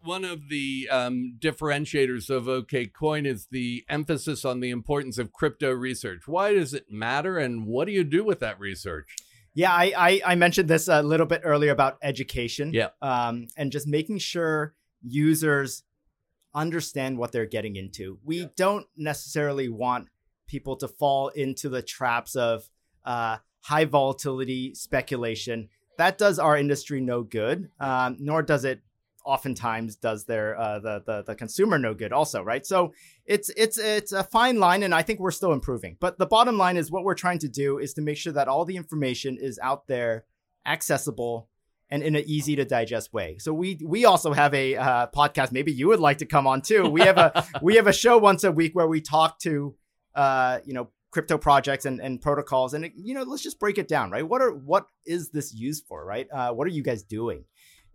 one 0.05 0.23
of 0.23 0.47
the 0.47 0.87
um, 0.89 1.35
differentiators 1.39 2.29
of 2.29 2.45
OKCoin 2.45 3.27
is 3.27 3.47
the 3.51 3.83
emphasis 3.89 4.45
on 4.45 4.61
the 4.61 4.69
importance 4.69 5.17
of 5.17 5.33
crypto 5.33 5.73
research. 5.73 6.27
Why 6.27 6.53
does 6.53 6.73
it 6.73 6.85
matter, 6.89 7.37
and 7.37 7.65
what 7.65 7.87
do 7.87 7.91
you 7.91 8.05
do 8.05 8.23
with 8.23 8.39
that 8.39 8.57
research? 8.57 9.17
Yeah, 9.53 9.73
I, 9.73 9.91
I, 9.97 10.21
I 10.25 10.35
mentioned 10.35 10.69
this 10.69 10.87
a 10.87 11.03
little 11.03 11.25
bit 11.25 11.41
earlier 11.43 11.73
about 11.73 11.97
education. 12.01 12.71
Yeah. 12.71 12.91
Um, 13.01 13.49
and 13.57 13.69
just 13.69 13.85
making 13.85 14.19
sure 14.19 14.75
users 15.01 15.83
understand 16.53 17.17
what 17.17 17.33
they're 17.33 17.45
getting 17.45 17.75
into. 17.75 18.17
We 18.23 18.41
yeah. 18.41 18.47
don't 18.55 18.85
necessarily 18.95 19.67
want 19.67 20.07
people 20.47 20.75
to 20.77 20.87
fall 20.87 21.29
into 21.29 21.69
the 21.69 21.81
traps 21.81 22.35
of 22.35 22.69
uh, 23.05 23.37
high 23.61 23.85
volatility 23.85 24.73
speculation. 24.75 25.69
That 25.97 26.17
does 26.17 26.39
our 26.39 26.57
industry 26.57 27.01
no 27.01 27.23
good, 27.23 27.69
um, 27.79 28.17
nor 28.19 28.43
does 28.43 28.65
it 28.65 28.81
oftentimes 29.25 29.95
does 29.95 30.25
their 30.25 30.57
uh, 30.57 30.79
the, 30.79 31.03
the 31.05 31.23
the 31.23 31.35
consumer 31.35 31.79
no 31.79 31.93
good 31.93 32.13
also 32.13 32.43
right? 32.43 32.65
So 32.65 32.93
it's 33.25 33.49
it's 33.57 33.77
it's 33.77 34.11
a 34.11 34.23
fine 34.23 34.59
line 34.59 34.83
and 34.83 34.93
i 34.93 35.01
think 35.01 35.19
we're 35.19 35.31
still 35.31 35.51
improving. 35.51 35.97
But 35.99 36.19
the 36.19 36.27
bottom 36.27 36.57
line 36.57 36.77
is 36.77 36.91
what 36.91 37.03
we're 37.03 37.15
trying 37.15 37.39
to 37.39 37.47
do 37.47 37.79
is 37.79 37.93
to 37.95 38.01
make 38.01 38.17
sure 38.17 38.33
that 38.33 38.47
all 38.47 38.65
the 38.65 38.77
information 38.77 39.37
is 39.39 39.59
out 39.63 39.87
there 39.87 40.25
accessible 40.65 41.49
and 41.89 42.03
in 42.03 42.15
an 42.15 42.23
easy 42.25 42.55
to 42.55 42.65
digest 42.65 43.13
way. 43.13 43.37
So 43.39 43.53
we 43.53 43.79
we 43.83 44.05
also 44.05 44.33
have 44.33 44.53
a 44.53 44.75
uh, 44.75 45.07
podcast. 45.07 45.51
Maybe 45.51 45.71
you 45.71 45.87
would 45.87 45.99
like 45.99 46.19
to 46.19 46.25
come 46.25 46.47
on 46.47 46.61
too. 46.61 46.89
We 46.89 47.01
have 47.01 47.17
a 47.17 47.45
we 47.61 47.75
have 47.75 47.87
a 47.87 47.93
show 47.93 48.17
once 48.17 48.43
a 48.43 48.51
week 48.51 48.75
where 48.75 48.87
we 48.87 49.01
talk 49.01 49.39
to 49.39 49.75
uh, 50.15 50.59
you 50.65 50.73
know 50.73 50.89
crypto 51.11 51.37
projects 51.37 51.85
and, 51.85 52.01
and 52.01 52.21
protocols 52.21 52.73
and 52.73 52.91
you 52.95 53.13
know 53.13 53.23
let's 53.23 53.41
just 53.41 53.59
break 53.59 53.77
it 53.77 53.87
down 53.87 54.11
right 54.11 54.27
what 54.27 54.41
are 54.41 54.51
what 54.51 54.87
is 55.05 55.29
this 55.29 55.53
used 55.53 55.85
for 55.87 56.05
right 56.05 56.27
uh, 56.33 56.51
what 56.51 56.67
are 56.67 56.71
you 56.71 56.83
guys 56.83 57.03
doing 57.03 57.45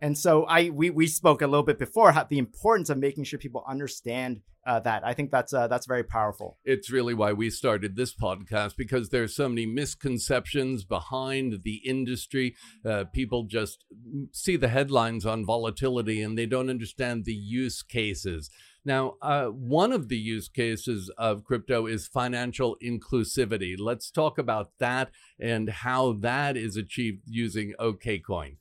and 0.01 0.17
so 0.17 0.45
I 0.45 0.71
we 0.71 0.91
we 0.91 1.07
spoke 1.07 1.43
a 1.43 1.47
little 1.47 1.65
bit 1.65 1.79
before 1.79 2.13
the 2.29 2.39
importance 2.39 2.91
of 2.91 2.99
making 2.99 3.25
sure 3.25 3.39
people 3.39 3.65
understand 3.69 4.41
uh, 4.67 4.81
that. 4.81 5.05
I 5.05 5.15
think 5.15 5.31
that's 5.31 5.53
uh, 5.53 5.69
that's 5.69 5.87
very 5.87 6.05
powerful. 6.05 6.59
It's 6.65 6.91
really 6.91 7.15
why 7.15 7.33
we 7.33 7.51
started 7.51 7.97
this 7.97 8.15
podcast 8.15 8.77
because 8.77 9.11
there's 9.11 9.35
so 9.35 9.49
many 9.49 9.67
misconceptions 9.67 10.85
behind 10.85 11.63
the 11.63 11.77
industry. 11.85 12.55
Uh, 12.85 13.05
people 13.13 13.45
just 13.45 13.85
see 14.33 14.57
the 14.57 14.69
headlines 14.69 15.27
on 15.27 15.45
volatility 15.45 16.23
and 16.23 16.37
they 16.37 16.47
don't 16.47 16.71
understand 16.71 17.25
the 17.25 17.35
use 17.35 17.83
cases. 17.83 18.51
Now, 18.85 19.17
uh, 19.21 19.47
one 19.47 19.93
of 19.93 20.09
the 20.09 20.17
use 20.17 20.49
cases 20.49 21.11
of 21.19 21.45
crypto 21.45 21.87
is 21.87 22.07
financial 22.07 22.77
inclusivity. 22.83 23.77
Let's 23.79 24.11
talk 24.11 24.39
about 24.39 24.71
that 24.79 25.11
and 25.39 25.69
how 25.69 26.13
that 26.21 26.57
is 26.57 26.77
achieved 26.77 27.23
using 27.27 27.75
OKCoin. 27.79 28.57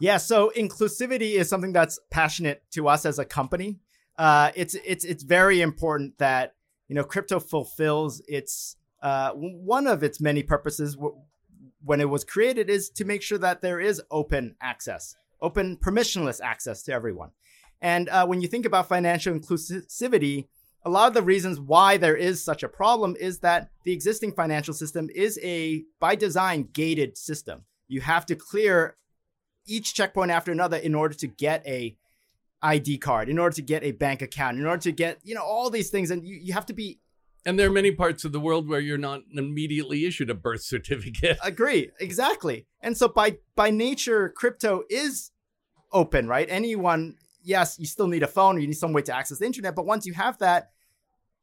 Yeah, 0.00 0.18
so 0.18 0.52
inclusivity 0.56 1.34
is 1.34 1.48
something 1.48 1.72
that's 1.72 1.98
passionate 2.10 2.62
to 2.72 2.88
us 2.88 3.06
as 3.06 3.18
a 3.18 3.24
company. 3.24 3.78
Uh, 4.18 4.50
it's 4.54 4.74
it's 4.84 5.04
it's 5.04 5.22
very 5.22 5.60
important 5.60 6.18
that 6.18 6.54
you 6.88 6.94
know 6.94 7.04
crypto 7.04 7.40
fulfills 7.40 8.20
its 8.28 8.76
uh, 9.02 9.30
one 9.32 9.86
of 9.86 10.02
its 10.02 10.20
many 10.20 10.42
purposes 10.42 10.94
w- 10.94 11.16
when 11.84 12.00
it 12.00 12.08
was 12.08 12.24
created 12.24 12.70
is 12.70 12.90
to 12.90 13.04
make 13.04 13.22
sure 13.22 13.38
that 13.38 13.60
there 13.60 13.80
is 13.80 14.00
open 14.10 14.56
access, 14.60 15.16
open 15.40 15.76
permissionless 15.76 16.40
access 16.42 16.82
to 16.82 16.92
everyone. 16.92 17.30
And 17.80 18.08
uh, 18.08 18.26
when 18.26 18.40
you 18.40 18.48
think 18.48 18.66
about 18.66 18.88
financial 18.88 19.34
inclusivity, 19.34 20.46
a 20.84 20.90
lot 20.90 21.08
of 21.08 21.14
the 21.14 21.22
reasons 21.22 21.60
why 21.60 21.96
there 21.96 22.16
is 22.16 22.44
such 22.44 22.62
a 22.62 22.68
problem 22.68 23.16
is 23.18 23.38
that 23.40 23.70
the 23.84 23.92
existing 23.92 24.32
financial 24.32 24.74
system 24.74 25.08
is 25.14 25.38
a 25.42 25.84
by 26.00 26.14
design 26.14 26.68
gated 26.72 27.16
system. 27.16 27.64
You 27.88 28.02
have 28.02 28.26
to 28.26 28.36
clear 28.36 28.96
each 29.66 29.94
checkpoint 29.94 30.30
after 30.30 30.52
another 30.52 30.76
in 30.76 30.94
order 30.94 31.14
to 31.14 31.26
get 31.26 31.66
a 31.66 31.96
ID 32.62 32.98
card, 32.98 33.28
in 33.28 33.38
order 33.38 33.54
to 33.56 33.62
get 33.62 33.82
a 33.82 33.92
bank 33.92 34.22
account, 34.22 34.58
in 34.58 34.66
order 34.66 34.82
to 34.82 34.92
get, 34.92 35.18
you 35.22 35.34
know, 35.34 35.42
all 35.42 35.70
these 35.70 35.90
things. 35.90 36.10
And 36.10 36.26
you, 36.26 36.38
you 36.42 36.52
have 36.52 36.66
to 36.66 36.74
be 36.74 37.00
and 37.46 37.58
there 37.58 37.68
are 37.68 37.72
many 37.72 37.90
parts 37.90 38.24
of 38.24 38.32
the 38.32 38.40
world 38.40 38.68
where 38.68 38.80
you're 38.80 38.96
not 38.96 39.20
immediately 39.32 40.06
issued 40.06 40.30
a 40.30 40.34
birth 40.34 40.62
certificate. 40.62 41.36
Agree, 41.44 41.90
exactly. 42.00 42.66
And 42.80 42.96
so 42.96 43.08
by 43.08 43.38
by 43.54 43.70
nature, 43.70 44.30
crypto 44.30 44.84
is 44.88 45.30
open, 45.92 46.26
right? 46.26 46.46
Anyone, 46.50 47.16
yes, 47.44 47.78
you 47.78 47.86
still 47.86 48.08
need 48.08 48.22
a 48.22 48.26
phone, 48.26 48.56
or 48.56 48.58
you 48.58 48.66
need 48.66 48.74
some 48.74 48.92
way 48.92 49.02
to 49.02 49.14
access 49.14 49.38
the 49.38 49.46
internet, 49.46 49.74
but 49.74 49.86
once 49.86 50.06
you 50.06 50.14
have 50.14 50.38
that, 50.38 50.70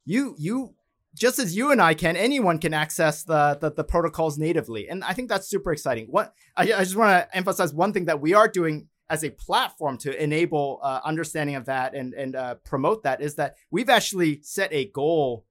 you 0.04 0.34
you 0.38 0.74
just 1.14 1.38
as 1.38 1.54
you 1.54 1.70
and 1.70 1.80
I 1.80 1.94
can, 1.94 2.16
anyone 2.16 2.58
can 2.58 2.72
access 2.72 3.22
the, 3.22 3.58
the, 3.60 3.70
the 3.70 3.84
protocols 3.84 4.38
natively, 4.38 4.88
and 4.88 5.04
I 5.04 5.12
think 5.12 5.28
that's 5.28 5.48
super 5.48 5.72
exciting. 5.72 6.06
What 6.06 6.34
I, 6.56 6.62
I 6.62 6.84
just 6.84 6.96
want 6.96 7.10
to 7.10 7.36
emphasize 7.36 7.72
one 7.72 7.92
thing 7.92 8.06
that 8.06 8.20
we 8.20 8.34
are 8.34 8.48
doing 8.48 8.88
as 9.10 9.24
a 9.24 9.30
platform 9.30 9.98
to 9.98 10.22
enable 10.22 10.80
uh, 10.82 11.00
understanding 11.04 11.54
of 11.54 11.66
that 11.66 11.94
and 11.94 12.14
and 12.14 12.34
uh, 12.34 12.54
promote 12.64 13.02
that 13.04 13.20
is 13.20 13.36
that 13.36 13.56
we've 13.70 13.90
actually 13.90 14.40
set 14.42 14.72
a 14.72 14.86
goal 14.86 15.44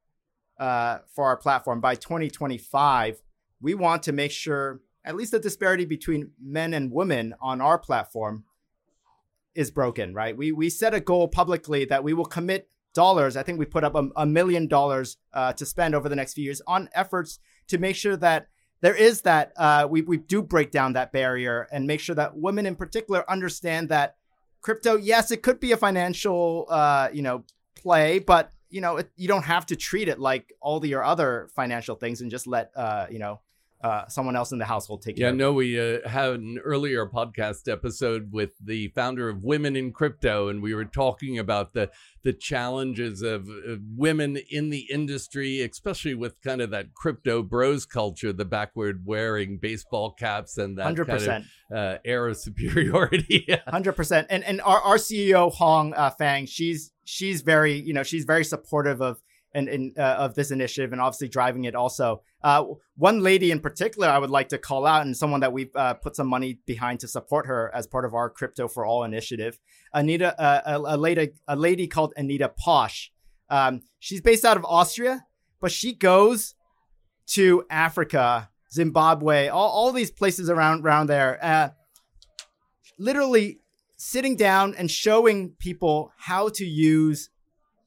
uh, 0.60 1.00
for 1.14 1.26
our 1.26 1.38
platform 1.38 1.80
by 1.82 1.96
2025. 1.96 3.22
We 3.62 3.74
want 3.76 4.04
to 4.04 4.12
make 4.12 4.32
sure 4.32 4.82
at 5.04 5.16
least 5.16 5.32
the 5.32 5.40
disparity 5.40 5.86
between 5.86 6.32
men 6.42 6.74
and 6.74 6.92
women 6.92 7.34
on 7.42 7.62
our 7.62 7.78
platform 7.78 8.44
is 9.56 9.72
broken. 9.72 10.14
Right? 10.14 10.36
We 10.36 10.52
we 10.52 10.70
set 10.70 10.94
a 10.94 11.00
goal 11.00 11.28
publicly 11.28 11.86
that 11.86 12.04
we 12.04 12.14
will 12.14 12.26
commit 12.26 12.70
dollars. 12.94 13.38
I 13.38 13.44
think 13.44 13.60
we 13.60 13.66
put 13.66 13.84
up 13.84 13.96
a, 13.96 14.10
a 14.16 14.26
million 14.26 14.68
dollars 14.68 15.18
uh, 15.34 15.54
to 15.54 15.66
spend 15.66 15.96
over 15.96 16.10
the 16.10 16.16
next 16.16 16.34
few 16.34 16.44
years 16.44 16.62
on 16.68 16.90
efforts 16.94 17.40
to 17.68 17.78
make 17.78 17.96
sure 17.96 18.18
that 18.18 18.48
there 18.82 18.96
is 18.96 19.22
that 19.22 19.54
uh, 19.58 19.88
we 19.90 20.02
we 20.02 20.18
do 20.18 20.42
break 20.42 20.72
down 20.72 20.94
that 20.94 21.12
barrier 21.12 21.68
and 21.72 21.88
make 21.88 22.00
sure 22.00 22.16
that 22.16 22.36
women 22.36 22.66
in 22.66 22.76
particular 22.76 23.30
understand 23.30 23.90
that 23.90 24.16
crypto. 24.62 24.96
Yes, 24.96 25.32
it 25.32 25.44
could 25.44 25.60
be 25.60 25.72
a 25.72 25.78
financial 25.78 26.68
uh, 26.70 27.10
you 27.14 27.22
know 27.22 27.44
play, 27.76 28.20
but 28.20 28.52
you 28.70 28.82
know 28.82 28.98
it, 28.98 29.12
you 29.16 29.28
don't 29.28 29.46
have 29.46 29.66
to 29.68 29.76
treat 29.76 30.08
it 30.08 30.20
like 30.20 30.52
all 30.62 30.80
the 30.80 30.90
your 30.90 31.04
other 31.04 31.50
financial 31.56 31.96
things 31.96 32.22
and 32.22 32.32
just 32.32 32.48
let 32.48 32.72
uh, 32.76 33.06
you 33.10 33.20
know 33.20 33.40
uh, 33.84 34.08
someone 34.08 34.36
else 34.36 34.52
in 34.52 34.60
the 34.60 34.66
household 34.66 35.02
take 35.02 35.18
yeah, 35.18 35.32
no, 35.32 35.54
we 35.54 35.80
uh, 35.80 36.08
had 36.08 36.34
an 36.34 36.60
earlier 36.64 37.06
podcast 37.08 37.72
episode 37.72 38.32
with 38.32 38.52
the 38.64 38.90
founder 38.90 39.30
of 39.30 39.44
Women 39.44 39.76
in 39.76 39.92
Crypto, 39.92 40.50
and 40.50 40.62
we 40.62 40.76
were 40.76 40.86
talking 40.86 41.40
about 41.40 41.74
the 41.74 41.90
the 42.24 42.34
challenges 42.34 43.22
of 43.22 43.50
uh, 43.50 43.78
women 43.96 44.38
in 44.50 44.70
the 44.70 44.86
industry, 44.92 45.62
especially 45.62 46.14
with 46.14 46.40
kind 46.42 46.62
of 46.62 46.70
that 46.70 46.94
crypto 46.94 47.42
bros 47.42 47.86
culture, 47.86 48.32
the 48.32 48.46
backward 48.46 49.04
wearing 49.06 49.58
baseball 49.58 50.12
caps 50.12 50.58
and 50.58 50.78
that 50.78 50.94
100%. 50.96 51.08
kind 51.08 51.46
of 51.72 51.78
uh, 51.78 51.98
air 52.06 52.28
of 52.28 52.38
superiority. 52.38 53.48
Hundred 53.68 53.94
percent. 53.94 54.28
And 54.30 54.44
and 54.44 54.62
our, 54.62 54.82
our 54.82 54.98
CEO 54.98 55.52
Hong 55.54 55.94
uh, 55.94 56.12
Fang, 56.12 56.46
she's 56.46 56.92
she's 57.04 57.42
very 57.42 57.74
you 57.74 57.94
know 57.94 58.04
she's 58.04 58.26
very 58.26 58.44
supportive 58.44 59.02
of 59.02 59.22
and, 59.54 59.68
and 59.68 59.98
uh, 59.98 60.16
of 60.20 60.36
this 60.36 60.52
initiative, 60.52 60.92
and 60.92 61.02
obviously 61.02 61.28
driving 61.28 61.66
it 61.66 61.76
also. 61.76 62.22
Uh, 62.44 62.66
one 62.96 63.22
lady 63.22 63.52
in 63.52 63.60
particular, 63.60 64.08
I 64.08 64.18
would 64.18 64.30
like 64.30 64.50
to 64.50 64.58
call 64.58 64.86
out, 64.86 65.06
and 65.06 65.16
someone 65.16 65.42
that 65.42 65.54
we've 65.54 65.76
uh, 65.76 65.94
put 65.96 66.16
some 66.16 66.28
money 66.28 66.60
behind 66.66 67.00
to 67.02 67.08
support 67.08 67.48
her 67.48 67.74
as 67.74 67.88
part 67.88 68.06
of 68.06 68.14
our 68.14 68.30
Crypto 68.30 68.68
for 68.68 68.86
All 68.86 69.04
initiative. 69.04 69.60
Anita, 69.94 70.40
uh, 70.40 70.62
a, 70.66 70.96
a, 70.96 70.98
lady, 70.98 71.32
a 71.48 71.56
lady 71.56 71.88
called 71.88 72.14
Anita 72.16 72.52
Posch. 72.66 73.10
Um, 73.50 73.82
she's 74.00 74.22
based 74.22 74.46
out 74.46 74.58
of 74.58 74.66
Austria, 74.66 75.26
but 75.60 75.72
she 75.72 75.94
goes 75.94 76.56
to 77.28 77.66
Africa, 77.70 78.50
Zimbabwe, 78.72 79.50
all, 79.50 79.70
all 79.70 79.92
these 79.92 80.12
places 80.12 80.50
around 80.50 80.86
around 80.86 81.08
there. 81.08 81.38
Uh, 81.42 81.70
literally 82.98 83.60
sitting 83.98 84.36
down 84.36 84.74
and 84.76 84.90
showing 84.90 85.52
people 85.60 86.12
how 86.18 86.50
to 86.50 86.66
use 86.66 87.30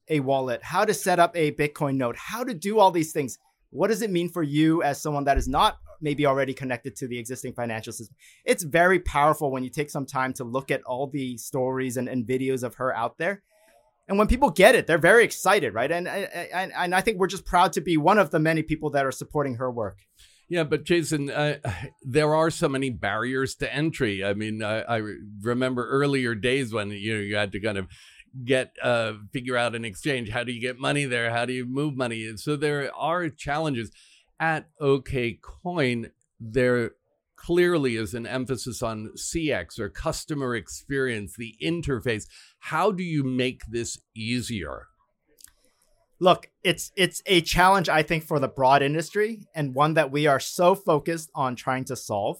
a 0.08 0.20
wallet, 0.20 0.62
how 0.62 0.84
to 0.84 0.94
set 0.94 1.18
up 1.18 1.37
a 1.37 1.52
Bitcoin 1.52 1.96
node, 1.96 2.16
how 2.16 2.44
to 2.44 2.54
do 2.54 2.78
all 2.78 2.90
these 2.90 3.12
things. 3.12 3.38
What 3.70 3.88
does 3.88 4.02
it 4.02 4.11
mean 4.11 4.28
for 4.28 4.42
you 4.42 4.82
as 4.82 5.00
someone 5.00 5.25
that 5.25 5.38
is 5.38 5.49
not 5.49 5.78
maybe 6.00 6.26
already 6.26 6.54
connected 6.54 6.94
to 6.96 7.08
the 7.08 7.18
existing 7.18 7.54
financial 7.54 7.92
system? 7.92 8.16
It's 8.44 8.62
very 8.62 9.00
powerful 9.00 9.50
when 9.50 9.64
you 9.64 9.70
take 9.70 9.90
some 9.90 10.06
time 10.06 10.32
to 10.34 10.44
look 10.44 10.70
at 10.70 10.82
all 10.84 11.06
the 11.06 11.37
stories 11.38 11.96
and, 11.96 12.08
and 12.08 12.26
videos 12.26 12.62
of 12.62 12.76
her 12.76 12.94
out 12.94 13.18
there. 13.18 13.42
And 14.06 14.18
when 14.18 14.28
people 14.28 14.50
get 14.50 14.75
it, 14.75 14.87
they're 14.87 14.99
very 14.99 15.25
excited, 15.25 15.73
right? 15.73 15.90
And, 15.90 16.06
and 16.06 16.73
and 16.75 16.94
I 16.94 17.00
think 17.00 17.18
we're 17.18 17.26
just 17.26 17.46
proud 17.46 17.73
to 17.73 17.80
be 17.80 17.96
one 17.96 18.18
of 18.18 18.30
the 18.30 18.38
many 18.38 18.62
people 18.62 18.90
that 18.90 19.06
are 19.06 19.12
supporting 19.12 19.54
her 19.54 19.70
work. 19.70 19.99
Yeah, 20.49 20.64
but 20.64 20.84
Jason, 20.84 21.30
uh, 21.30 21.56
there 22.02 22.34
are 22.34 22.50
so 22.50 22.68
many 22.68 22.90
barriers 22.90 23.54
to 23.56 23.75
entry. 23.75 24.23
I 24.23 24.34
mean, 24.34 24.62
I, 24.62 24.82
I, 24.82 25.02
remember 25.40 25.88
earlier 25.88 26.34
days 26.34 26.73
when 26.73 26.90
you 26.90 27.14
know 27.14 27.20
you 27.20 27.34
had 27.34 27.50
to 27.52 27.61
kind 27.61 27.78
of 27.78 27.88
get 28.45 28.75
uh 28.83 29.14
figure 29.33 29.57
out 29.57 29.75
an 29.75 29.85
exchange. 29.85 30.31
How 30.31 30.45
do 30.45 30.53
you 30.53 30.61
get 30.61 30.79
money 30.79 31.05
there? 31.05 31.31
How 31.31 31.45
do 31.45 31.53
you 31.53 31.67
move 31.67 31.97
money? 31.97 32.37
So 32.37 32.57
there 32.57 32.95
are 32.95 33.29
challenges. 33.29 33.91
At 34.41 34.69
OKCoin 34.81 36.11
there 36.41 36.93
clearly 37.37 37.97
is 37.97 38.14
an 38.14 38.26
emphasis 38.26 38.83
on 38.83 39.11
cx 39.17 39.79
or 39.79 39.88
customer 39.88 40.57
experience 40.57 41.37
the 41.37 41.55
interface. 41.62 42.26
How 42.59 42.91
do 42.91 43.03
you 43.03 43.23
make 43.23 43.67
this 43.67 43.99
easier? 44.14 44.87
Look 46.19 46.50
it's 46.62 46.91
it's 46.97 47.23
a 47.26 47.41
challenge 47.43 47.88
i 47.88 48.03
think 48.03 48.25
for 48.25 48.38
the 48.38 48.49
broad 48.49 48.83
industry 48.83 49.47
and 49.55 49.75
one 49.75 49.95
that 49.95 50.11
we 50.11 50.26
are 50.26 50.41
so 50.41 50.75
focused 50.75 51.31
on 51.35 51.55
trying 51.55 51.85
to 51.85 51.97
solve. 51.97 52.38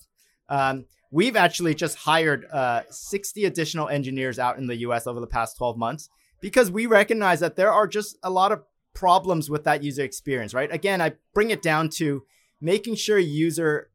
Um, 0.49 0.87
we've 1.15 1.37
actually 1.37 1.77
just 1.77 1.97
hired 1.97 2.45
uh, 2.51 2.83
60 2.91 3.45
additional 3.45 3.89
engineers 3.89 4.41
out 4.41 4.59
in 4.59 4.67
the 4.67 4.79
US 4.79 5.07
over 5.07 5.21
the 5.21 5.29
past 5.29 5.57
12 5.57 5.79
months 5.79 6.11
because 6.41 6.73
we 6.73 6.87
recognize 6.87 7.39
that 7.39 7.55
there 7.55 7.73
are 7.73 7.87
just 7.87 8.19
a 8.25 8.31
lot 8.31 8.51
of 8.51 8.65
problems 8.95 9.49
with 9.49 9.63
that 9.63 9.85
user 9.85 10.03
experience, 10.03 10.53
right? 10.53 10.73
Again, 10.73 11.01
I 11.01 11.13
bring 11.33 11.51
it 11.51 11.63
down 11.63 11.89
to 12.01 12.25
making 12.61 12.97
sure 12.97 13.17
a 13.17 13.23
user 13.23 13.91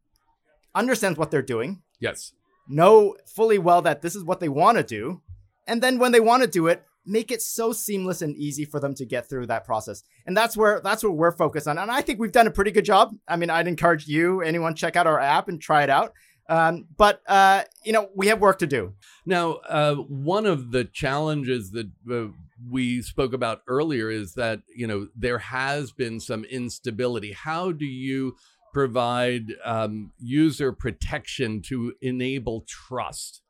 understands 0.74 1.20
what 1.20 1.30
they're 1.30 1.42
doing. 1.42 1.82
Yes. 2.00 2.32
Know 2.70 3.18
fully 3.26 3.58
well 3.58 3.82
that 3.82 4.02
this 4.02 4.16
is 4.16 4.24
what 4.24 4.40
they 4.40 4.50
want 4.50 4.78
to 4.78 4.84
do. 4.84 5.22
And 5.68 5.84
then 5.84 6.00
when 6.00 6.14
they 6.14 6.22
want 6.22 6.44
to 6.44 6.50
do 6.50 6.68
it, 6.68 6.86
make 7.06 7.32
it 7.32 7.42
so 7.42 7.74
seamless 7.74 8.22
and 8.22 8.38
easy 8.38 8.64
for 8.64 8.80
them 8.80 8.94
to 8.94 9.06
get 9.06 9.28
through 9.28 9.48
that 9.48 9.66
process. 9.66 10.04
And 10.26 10.38
that's 10.38 10.56
where 10.56 10.80
that's 10.82 11.04
what 11.04 11.18
we're 11.18 11.36
focused 11.36 11.68
on. 11.68 11.78
And 11.78 11.92
I 11.92 12.02
think 12.02 12.20
we've 12.20 12.32
done 12.32 12.48
a 12.48 12.52
pretty 12.52 12.72
good 12.72 12.86
job. 12.86 13.14
I 13.28 13.36
mean, 13.36 13.50
I'd 13.50 13.68
encourage 13.68 14.08
you, 14.08 14.42
anyone, 14.42 14.74
check 14.74 14.96
out 14.96 15.08
our 15.08 15.20
app 15.20 15.50
and 15.50 15.60
try 15.60 15.84
it 15.84 15.90
out. 15.90 16.14
Um, 16.50 16.88
but 16.98 17.22
uh, 17.28 17.64
you 17.86 17.94
know, 17.94 18.10
we 18.16 18.28
have 18.28 18.42
work 18.42 18.60
to 18.60 18.68
do. 18.68 18.94
Now, 19.26 19.54
uh, 19.70 19.96
one 19.96 20.48
of 20.48 20.72
the 20.72 20.84
challenges 20.84 21.72
that 21.72 21.90
uh, 22.12 22.34
we 22.68 23.04
spoke 23.04 23.34
about 23.34 23.62
earlier 23.68 24.10
is 24.10 24.34
that 24.34 24.62
you 24.76 24.88
know 24.88 25.08
there 25.16 25.38
has 25.38 25.92
been 25.92 26.20
some 26.20 26.44
instability. 26.46 27.34
How 27.34 27.72
do 27.72 27.86
you 27.86 28.36
provide 28.74 29.54
um, 29.64 30.12
user 30.20 30.72
protection 30.72 31.62
to 31.68 31.94
enable 32.02 32.66
trust? 32.68 33.44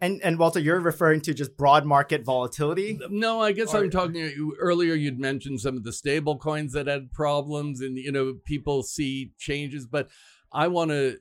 And, 0.00 0.20
and 0.22 0.38
Walter, 0.38 0.60
you're 0.60 0.80
referring 0.80 1.22
to 1.22 1.32
just 1.32 1.56
broad 1.56 1.86
market 1.86 2.24
volatility? 2.24 2.98
No, 3.08 3.40
I 3.40 3.52
guess 3.52 3.72
or, 3.72 3.84
I'm 3.84 3.90
talking 3.90 4.52
earlier. 4.58 4.94
You'd 4.94 5.18
mentioned 5.18 5.60
some 5.60 5.78
of 5.78 5.84
the 5.84 5.92
stable 5.92 6.36
coins 6.36 6.72
that 6.72 6.86
had 6.86 7.12
problems, 7.12 7.80
and 7.80 7.96
you 7.96 8.12
know 8.12 8.38
people 8.44 8.82
see 8.82 9.32
changes, 9.38 9.86
but 9.86 10.08
I 10.54 10.68
want 10.68 10.90
to 10.92 11.18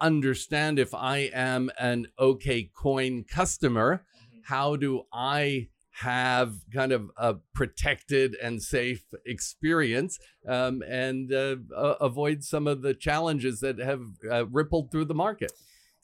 understand 0.00 0.78
if 0.78 0.94
I 0.94 1.30
am 1.34 1.70
an 1.78 2.06
OKCoin 2.18 3.28
customer, 3.28 4.06
mm-hmm. 4.16 4.40
how 4.44 4.76
do 4.76 5.02
I 5.12 5.68
have 5.92 6.54
kind 6.72 6.92
of 6.92 7.10
a 7.18 7.34
protected 7.54 8.34
and 8.42 8.62
safe 8.62 9.04
experience 9.26 10.18
um, 10.48 10.82
and 10.88 11.30
uh, 11.30 11.56
uh, 11.76 11.96
avoid 12.00 12.42
some 12.42 12.66
of 12.66 12.80
the 12.80 12.94
challenges 12.94 13.60
that 13.60 13.78
have 13.78 14.00
uh, 14.30 14.46
rippled 14.46 14.90
through 14.90 15.04
the 15.04 15.14
market? 15.14 15.52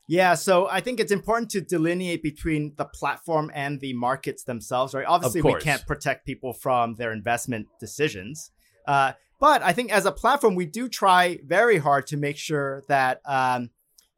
Yeah, 0.09 0.35
so 0.35 0.69
I 0.69 0.81
think 0.81 1.01
it's 1.01 1.11
important 1.11 1.51
to 1.53 1.61
delineate 1.61 2.23
between 2.23 2.75
the 2.77 2.85
platform 2.85 3.51
and 3.55 3.81
the 3.81 3.93
markets 3.95 4.45
themselves, 4.45 4.95
right? 4.95 5.07
Obviously, 5.07 5.43
we 5.43 5.57
can't 5.57 5.85
protect 5.87 6.27
people 6.27 6.53
from 6.53 6.95
their 6.95 7.11
investment 7.11 7.67
decisions. 7.81 8.53
Uh, 8.87 9.13
but 9.39 9.63
I 9.63 9.73
think 9.73 9.93
as 9.93 10.07
a 10.07 10.13
platform, 10.13 10.55
we 10.55 10.67
do 10.67 10.89
try 10.89 11.39
very 11.45 11.79
hard 11.79 12.07
to 12.09 12.17
make 12.17 12.37
sure 12.37 12.83
that 12.89 13.21
um, 13.27 13.71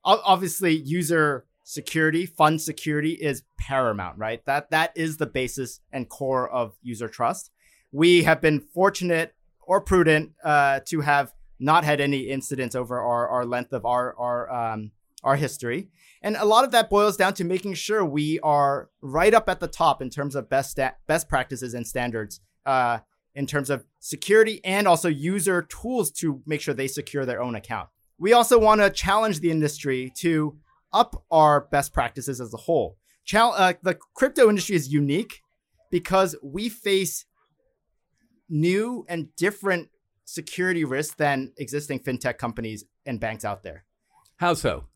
obviously 0.05 0.75
user 0.75 1.47
security, 1.65 2.25
fund 2.25 2.61
security 2.61 3.13
is 3.13 3.43
paramount, 3.59 4.17
right? 4.19 4.45
That 4.47 4.71
that 4.71 4.93
is 4.97 5.17
the 5.17 5.27
basis 5.27 5.81
and 5.93 6.09
core 6.09 6.49
of 6.49 6.77
user 6.83 7.09
trust. 7.09 7.51
We 7.93 8.23
have 8.23 8.41
been 8.41 8.61
fortunate 8.61 9.35
or 9.61 9.81
prudent 9.81 10.33
uh, 10.43 10.81
to 10.87 11.01
have 11.03 11.33
not 11.59 11.85
had 11.85 12.01
any 12.01 12.29
incidents 12.29 12.75
over 12.75 13.01
our, 13.01 13.29
our 13.29 13.45
length 13.45 13.73
of 13.73 13.85
our 13.85 14.17
our 14.17 14.51
um, 14.51 14.93
our 15.25 15.37
history. 15.37 15.89
And 16.23 16.37
a 16.37 16.45
lot 16.45 16.65
of 16.65 16.71
that 16.73 16.91
boils 16.91 17.17
down 17.17 17.35
to 17.35 17.45
making 17.45 17.75
sure 17.75 18.05
we 18.05 18.41
are 18.41 18.89
right 19.01 19.35
up 19.35 19.49
at 19.49 19.61
the 19.61 19.69
top 19.69 20.01
in 20.03 20.11
terms 20.11 20.35
of 20.35 20.49
best 20.49 20.71
sta- 20.71 20.97
best 21.07 21.29
practices 21.29 21.75
and 21.75 21.87
standards 21.87 22.41
uh, 22.67 22.99
in 23.39 23.47
terms 23.47 23.71
of 23.71 23.85
security 24.01 24.61
and 24.65 24.89
also 24.89 25.09
user 25.09 25.63
tools 25.63 26.11
to 26.11 26.43
make 26.45 26.61
sure 26.61 26.75
they 26.75 26.89
secure 26.89 27.25
their 27.25 27.41
own 27.41 27.55
account. 27.55 27.89
We 28.19 28.33
also 28.33 28.59
want 28.59 28.81
to 28.81 28.91
challenge 28.91 29.39
the 29.39 29.53
industry 29.53 30.13
to 30.17 30.59
up 30.93 31.25
our 31.31 31.61
best 31.71 31.95
practices 31.95 32.41
as 32.41 32.53
a 32.53 32.57
whole. 32.57 32.99
Chal- 33.25 33.55
uh, 33.57 33.75
the 33.81 33.97
crypto 34.17 34.49
industry 34.49 34.75
is 34.75 34.93
unique 34.93 35.43
because 35.89 36.35
we 36.43 36.69
face 36.69 37.27
new 38.49 39.07
and 39.09 39.29
different 39.37 39.91
security 40.25 40.85
risks 40.85 41.15
than 41.15 41.53
existing 41.59 42.01
fintech 42.01 42.39
companies 42.39 42.85
and 43.07 43.21
banks 43.21 43.45
out 43.45 43.63
there. 43.63 43.85
How 44.39 44.55
so? 44.55 44.87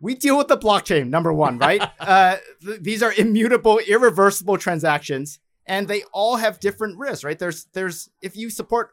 We 0.00 0.14
deal 0.14 0.38
with 0.38 0.46
the 0.46 0.56
blockchain, 0.56 1.08
number 1.08 1.32
one, 1.32 1.58
right? 1.58 1.82
uh, 1.98 2.36
th- 2.64 2.80
these 2.80 3.02
are 3.02 3.12
immutable, 3.12 3.80
irreversible 3.80 4.56
transactions 4.56 5.40
and 5.70 5.86
they 5.86 6.02
all 6.12 6.36
have 6.36 6.58
different 6.58 6.98
risks, 6.98 7.22
right? 7.22 7.38
There's 7.38 7.66
there's 7.72 8.10
if 8.20 8.36
you 8.36 8.50
support 8.50 8.90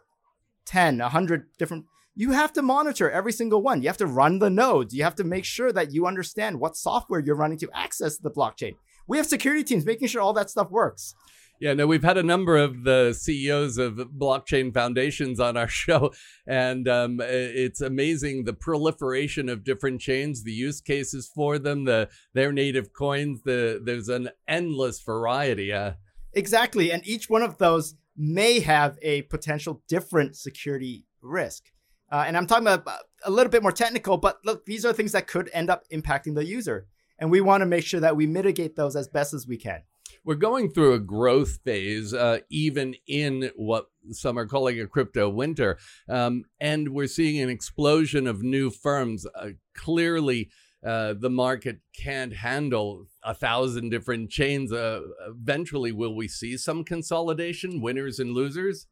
10, 0.67 0.99
100 0.99 1.47
different 1.57 1.85
you 2.15 2.31
have 2.31 2.53
to 2.53 2.61
monitor 2.61 3.11
every 3.11 3.31
single 3.31 3.61
one. 3.61 3.81
You 3.81 3.89
have 3.89 3.97
to 3.97 4.07
run 4.07 4.39
the 4.39 4.49
nodes. 4.49 4.93
You 4.93 5.03
have 5.03 5.15
to 5.15 5.23
make 5.23 5.45
sure 5.45 5.71
that 5.71 5.91
you 5.91 6.07
understand 6.07 6.59
what 6.59 6.75
software 6.75 7.19
you're 7.19 7.35
running 7.35 7.59
to 7.59 7.69
access 7.73 8.17
the 8.17 8.31
blockchain. 8.31 8.75
We 9.07 9.17
have 9.17 9.27
security 9.27 9.63
teams 9.63 9.85
making 9.85 10.07
sure 10.07 10.21
all 10.21 10.33
that 10.33 10.49
stuff 10.49 10.71
works. 10.71 11.13
Yeah, 11.59 11.73
no, 11.73 11.87
we've 11.87 12.03
had 12.03 12.17
a 12.17 12.23
number 12.23 12.57
of 12.57 12.83
the 12.83 13.13
CEOs 13.13 13.79
of 13.79 13.95
blockchain 13.95 14.71
foundations 14.71 15.39
on 15.39 15.57
our 15.57 15.67
show, 15.83 16.13
and 16.45 16.87
um, 16.87 17.19
it's 17.21 17.81
amazing 17.81 18.43
the 18.43 18.53
proliferation 18.53 19.49
of 19.49 19.63
different 19.63 20.01
chains, 20.01 20.43
the 20.43 20.51
use 20.51 20.81
cases 20.81 21.27
for 21.33 21.57
them, 21.57 21.85
the 21.85 22.09
their 22.33 22.51
native 22.51 22.93
coins. 22.93 23.41
The 23.43 23.81
there's 23.83 24.09
an 24.09 24.29
endless 24.47 25.01
variety. 25.01 25.73
Uh, 25.73 25.93
Exactly. 26.37 26.91
And 26.91 27.05
each 27.05 27.29
one 27.29 27.41
of 27.41 27.57
those 27.57 27.95
may 28.15 28.59
have 28.59 28.97
a 29.01 29.23
potential 29.23 29.81
different 29.87 30.35
security 30.35 31.05
risk. 31.21 31.63
Uh, 32.11 32.23
and 32.27 32.37
I'm 32.37 32.45
talking 32.45 32.67
about 32.67 32.87
a 33.25 33.31
little 33.31 33.49
bit 33.49 33.63
more 33.63 33.71
technical, 33.71 34.17
but 34.17 34.37
look, 34.45 34.65
these 34.65 34.85
are 34.85 34.93
things 34.93 35.11
that 35.13 35.27
could 35.27 35.49
end 35.51 35.69
up 35.69 35.83
impacting 35.91 36.35
the 36.35 36.45
user. 36.45 36.87
And 37.19 37.31
we 37.31 37.41
want 37.41 37.61
to 37.61 37.65
make 37.65 37.83
sure 37.83 37.99
that 37.99 38.15
we 38.15 38.27
mitigate 38.27 38.75
those 38.75 38.95
as 38.95 39.07
best 39.07 39.33
as 39.33 39.47
we 39.47 39.57
can. 39.57 39.81
We're 40.23 40.35
going 40.35 40.71
through 40.71 40.93
a 40.93 40.99
growth 40.99 41.59
phase, 41.63 42.13
uh, 42.13 42.39
even 42.49 42.95
in 43.07 43.51
what 43.55 43.87
some 44.11 44.37
are 44.37 44.45
calling 44.45 44.79
a 44.79 44.85
crypto 44.87 45.29
winter. 45.29 45.79
Um, 46.07 46.43
and 46.59 46.89
we're 46.89 47.07
seeing 47.07 47.41
an 47.41 47.49
explosion 47.49 48.27
of 48.27 48.43
new 48.43 48.69
firms. 48.69 49.25
Uh, 49.33 49.49
clearly, 49.73 50.49
uh, 50.85 51.13
the 51.19 51.29
market 51.29 51.79
can't 51.95 52.33
handle 52.33 53.07
a 53.23 53.33
thousand 53.33 53.89
different 53.89 54.29
chains. 54.29 54.71
Uh, 54.71 55.01
eventually, 55.27 55.91
will 55.91 56.15
we 56.15 56.27
see 56.27 56.57
some 56.57 56.83
consolidation, 56.83 57.81
winners 57.81 58.19
and 58.19 58.31
losers? 58.31 58.87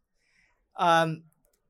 Um, 0.78 1.24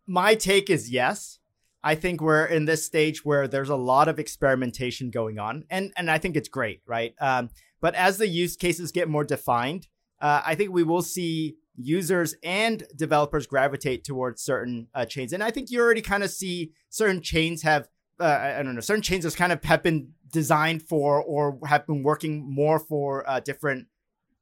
my 0.08 0.36
take 0.36 0.70
is 0.70 0.90
yes. 0.90 1.40
I 1.84 1.94
think 1.94 2.20
we're 2.20 2.46
in 2.46 2.66
this 2.66 2.84
stage 2.84 3.24
where 3.24 3.48
there's 3.48 3.70
a 3.70 3.76
lot 3.76 4.08
of 4.08 4.18
experimentation 4.18 5.12
going 5.12 5.38
on, 5.38 5.66
and 5.70 5.94
and 5.96 6.10
I 6.10 6.18
think 6.18 6.36
it's 6.36 6.50
great, 6.50 6.82
right? 6.88 7.14
Um, 7.20 7.50
but 7.80 7.94
as 7.94 8.18
the 8.18 8.28
use 8.28 8.56
cases 8.56 8.92
get 8.92 9.08
more 9.08 9.24
defined, 9.24 9.88
uh, 10.20 10.42
I 10.44 10.56
think 10.56 10.72
we 10.72 10.82
will 10.82 11.04
see 11.04 11.58
users 11.78 12.36
and 12.44 12.84
developers 12.96 13.48
gravitate 13.48 14.04
towards 14.04 14.42
certain 14.42 14.88
uh, 14.94 15.06
chains. 15.06 15.34
And 15.34 15.44
I 15.44 15.52
think 15.52 15.70
you 15.70 15.80
already 15.82 16.02
kind 16.02 16.24
of 16.24 16.32
see 16.32 16.72
certain 16.90 17.22
chains 17.22 17.62
have, 17.64 17.88
uh, 18.20 18.54
I 18.58 18.64
don't 18.64 18.76
know, 18.76 18.82
certain 18.82 19.02
chains 19.02 19.36
kind 19.36 19.52
of 19.52 19.64
have 19.64 19.84
been 19.84 20.14
designed 20.32 20.84
for 20.84 21.22
or 21.22 21.60
have 21.66 21.86
been 21.86 22.04
working 22.04 22.46
more 22.54 22.80
for 22.80 23.30
uh, 23.30 23.40
different 23.40 23.88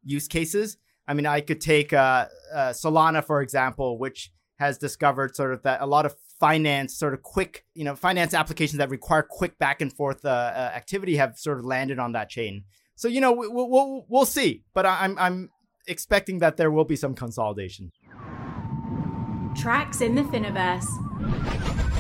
use 0.04 0.28
cases. 0.28 0.78
I 1.08 1.14
mean, 1.14 1.26
I 1.26 1.42
could 1.42 1.60
take 1.60 1.92
uh, 1.94 2.28
uh, 2.54 2.58
Solana, 2.70 3.24
for 3.24 3.42
example, 3.42 3.98
which 3.98 4.32
has 4.58 4.78
discovered 4.78 5.36
sort 5.36 5.54
of 5.54 5.64
that 5.64 5.82
a 5.82 5.86
lot 5.86 6.06
of 6.06 6.16
finance, 6.40 6.96
sort 6.96 7.14
of 7.14 7.22
quick, 7.22 7.66
you 7.74 7.84
know, 7.84 7.96
finance 7.96 8.34
applications 8.34 8.78
that 8.78 8.90
require 8.90 9.24
quick 9.24 9.58
back 9.60 9.82
and 9.82 9.92
forth 9.92 10.24
uh, 10.26 10.30
uh, 10.30 10.72
activity 10.76 11.16
have 11.16 11.38
sort 11.38 11.60
of 11.60 11.66
landed 11.66 12.00
on 12.00 12.14
that 12.14 12.30
chain. 12.30 12.64
So 12.96 13.08
you 13.08 13.22
know, 13.22 13.32
we, 13.32 13.48
will 13.48 13.70
we'll, 13.70 14.06
we'll 14.08 14.26
see, 14.26 14.64
but 14.74 14.86
I'm 14.86 15.18
I'm 15.18 15.50
expecting 15.88 16.40
that 16.40 16.58
there 16.58 16.72
will 16.72 16.86
be 16.86 16.96
some 16.96 17.16
consolidation. 17.16 17.92
Tracks 19.56 20.02
in 20.02 20.16
the 20.16 20.24
Finoverse. 20.24 21.93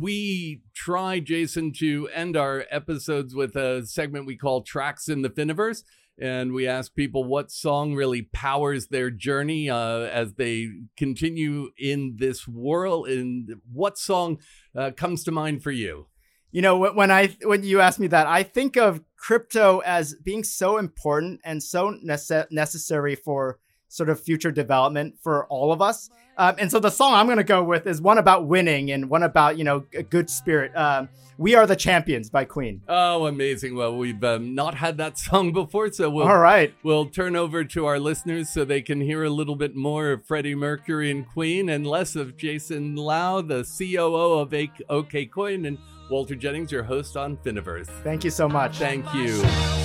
We 0.00 0.62
try, 0.74 1.20
Jason, 1.20 1.72
to 1.78 2.08
end 2.12 2.36
our 2.36 2.64
episodes 2.70 3.34
with 3.34 3.56
a 3.56 3.86
segment 3.86 4.26
we 4.26 4.36
call 4.36 4.62
Tracks 4.62 5.08
in 5.08 5.22
the 5.22 5.30
Finoverse 5.30 5.82
and 6.18 6.52
we 6.52 6.66
ask 6.66 6.94
people 6.94 7.24
what 7.24 7.50
song 7.50 7.94
really 7.94 8.22
powers 8.22 8.88
their 8.88 9.10
journey 9.10 9.68
uh, 9.68 10.00
as 10.00 10.34
they 10.34 10.68
continue 10.96 11.70
in 11.76 12.16
this 12.18 12.46
world. 12.46 13.08
And 13.08 13.60
what 13.72 13.98
song 13.98 14.38
uh, 14.76 14.92
comes 14.92 15.24
to 15.24 15.32
mind 15.32 15.62
for 15.62 15.72
you? 15.72 16.06
You 16.52 16.62
know, 16.62 16.92
when 16.92 17.10
I 17.10 17.36
when 17.42 17.64
you 17.64 17.80
ask 17.80 17.98
me 17.98 18.06
that, 18.08 18.28
I 18.28 18.44
think 18.44 18.76
of 18.76 19.02
crypto 19.16 19.80
as 19.80 20.14
being 20.14 20.44
so 20.44 20.78
important 20.78 21.40
and 21.44 21.60
so 21.60 21.98
nece- 22.04 22.50
necessary 22.52 23.16
for 23.16 23.58
sort 23.94 24.08
of 24.08 24.20
future 24.20 24.50
development 24.50 25.14
for 25.22 25.46
all 25.46 25.72
of 25.72 25.80
us. 25.80 26.10
Um, 26.36 26.56
and 26.58 26.70
so 26.70 26.80
the 26.80 26.90
song 26.90 27.14
I'm 27.14 27.26
going 27.26 27.38
to 27.38 27.44
go 27.44 27.62
with 27.62 27.86
is 27.86 28.00
one 28.00 28.18
about 28.18 28.46
winning 28.46 28.90
and 28.90 29.08
one 29.08 29.22
about, 29.22 29.56
you 29.56 29.64
know, 29.64 29.84
a 29.94 30.02
good 30.02 30.28
spirit. 30.28 30.76
Um, 30.76 31.08
we 31.38 31.54
Are 31.54 31.66
the 31.66 31.76
Champions 31.76 32.30
by 32.30 32.44
Queen. 32.44 32.82
Oh, 32.88 33.26
amazing. 33.26 33.76
Well, 33.76 33.96
we've 33.96 34.22
um, 34.22 34.54
not 34.54 34.74
had 34.74 34.98
that 34.98 35.18
song 35.18 35.52
before, 35.52 35.92
so 35.92 36.10
we'll, 36.10 36.26
All 36.26 36.38
right. 36.38 36.74
we'll 36.82 37.06
turn 37.06 37.36
over 37.36 37.64
to 37.64 37.86
our 37.86 37.98
listeners 37.98 38.48
so 38.48 38.64
they 38.64 38.82
can 38.82 39.00
hear 39.00 39.24
a 39.24 39.30
little 39.30 39.56
bit 39.56 39.76
more 39.76 40.12
of 40.12 40.26
Freddie 40.26 40.54
Mercury 40.54 41.10
and 41.10 41.28
Queen 41.28 41.68
and 41.68 41.86
less 41.86 42.16
of 42.16 42.36
Jason 42.36 42.96
Lau, 42.96 43.40
the 43.40 43.62
COO 43.64 44.38
of 44.40 44.50
OKCoin, 44.50 45.66
and 45.66 45.78
Walter 46.10 46.34
Jennings, 46.34 46.70
your 46.70 46.82
host 46.82 47.16
on 47.16 47.36
Finoverse. 47.38 47.88
Thank 48.02 48.24
you 48.24 48.30
so 48.30 48.48
much. 48.48 48.78
Thank 48.78 49.12
you. 49.14 49.83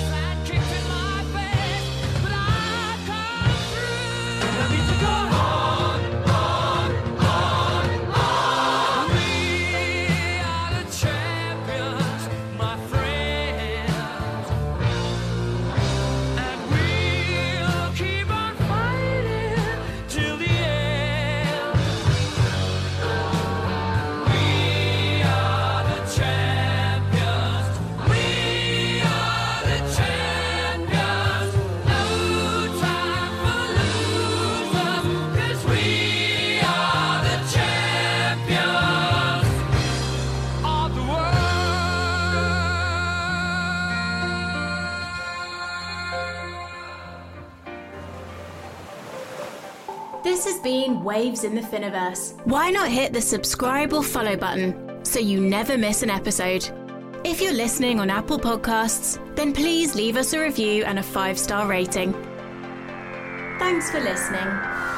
Waves 51.04 51.44
in 51.44 51.54
the 51.54 51.60
Finoverse. 51.60 52.38
Why 52.44 52.70
not 52.70 52.88
hit 52.88 53.12
the 53.12 53.20
subscribe 53.20 53.92
or 53.92 54.02
follow 54.02 54.36
button 54.36 55.04
so 55.04 55.18
you 55.18 55.40
never 55.40 55.78
miss 55.78 56.02
an 56.02 56.10
episode? 56.10 56.68
If 57.24 57.40
you're 57.40 57.52
listening 57.52 58.00
on 58.00 58.10
Apple 58.10 58.38
Podcasts, 58.38 59.18
then 59.36 59.52
please 59.52 59.94
leave 59.94 60.16
us 60.16 60.32
a 60.32 60.40
review 60.40 60.84
and 60.84 60.98
a 60.98 61.02
five 61.02 61.38
star 61.38 61.66
rating. 61.66 62.12
Thanks 63.58 63.90
for 63.90 64.00
listening. 64.00 64.89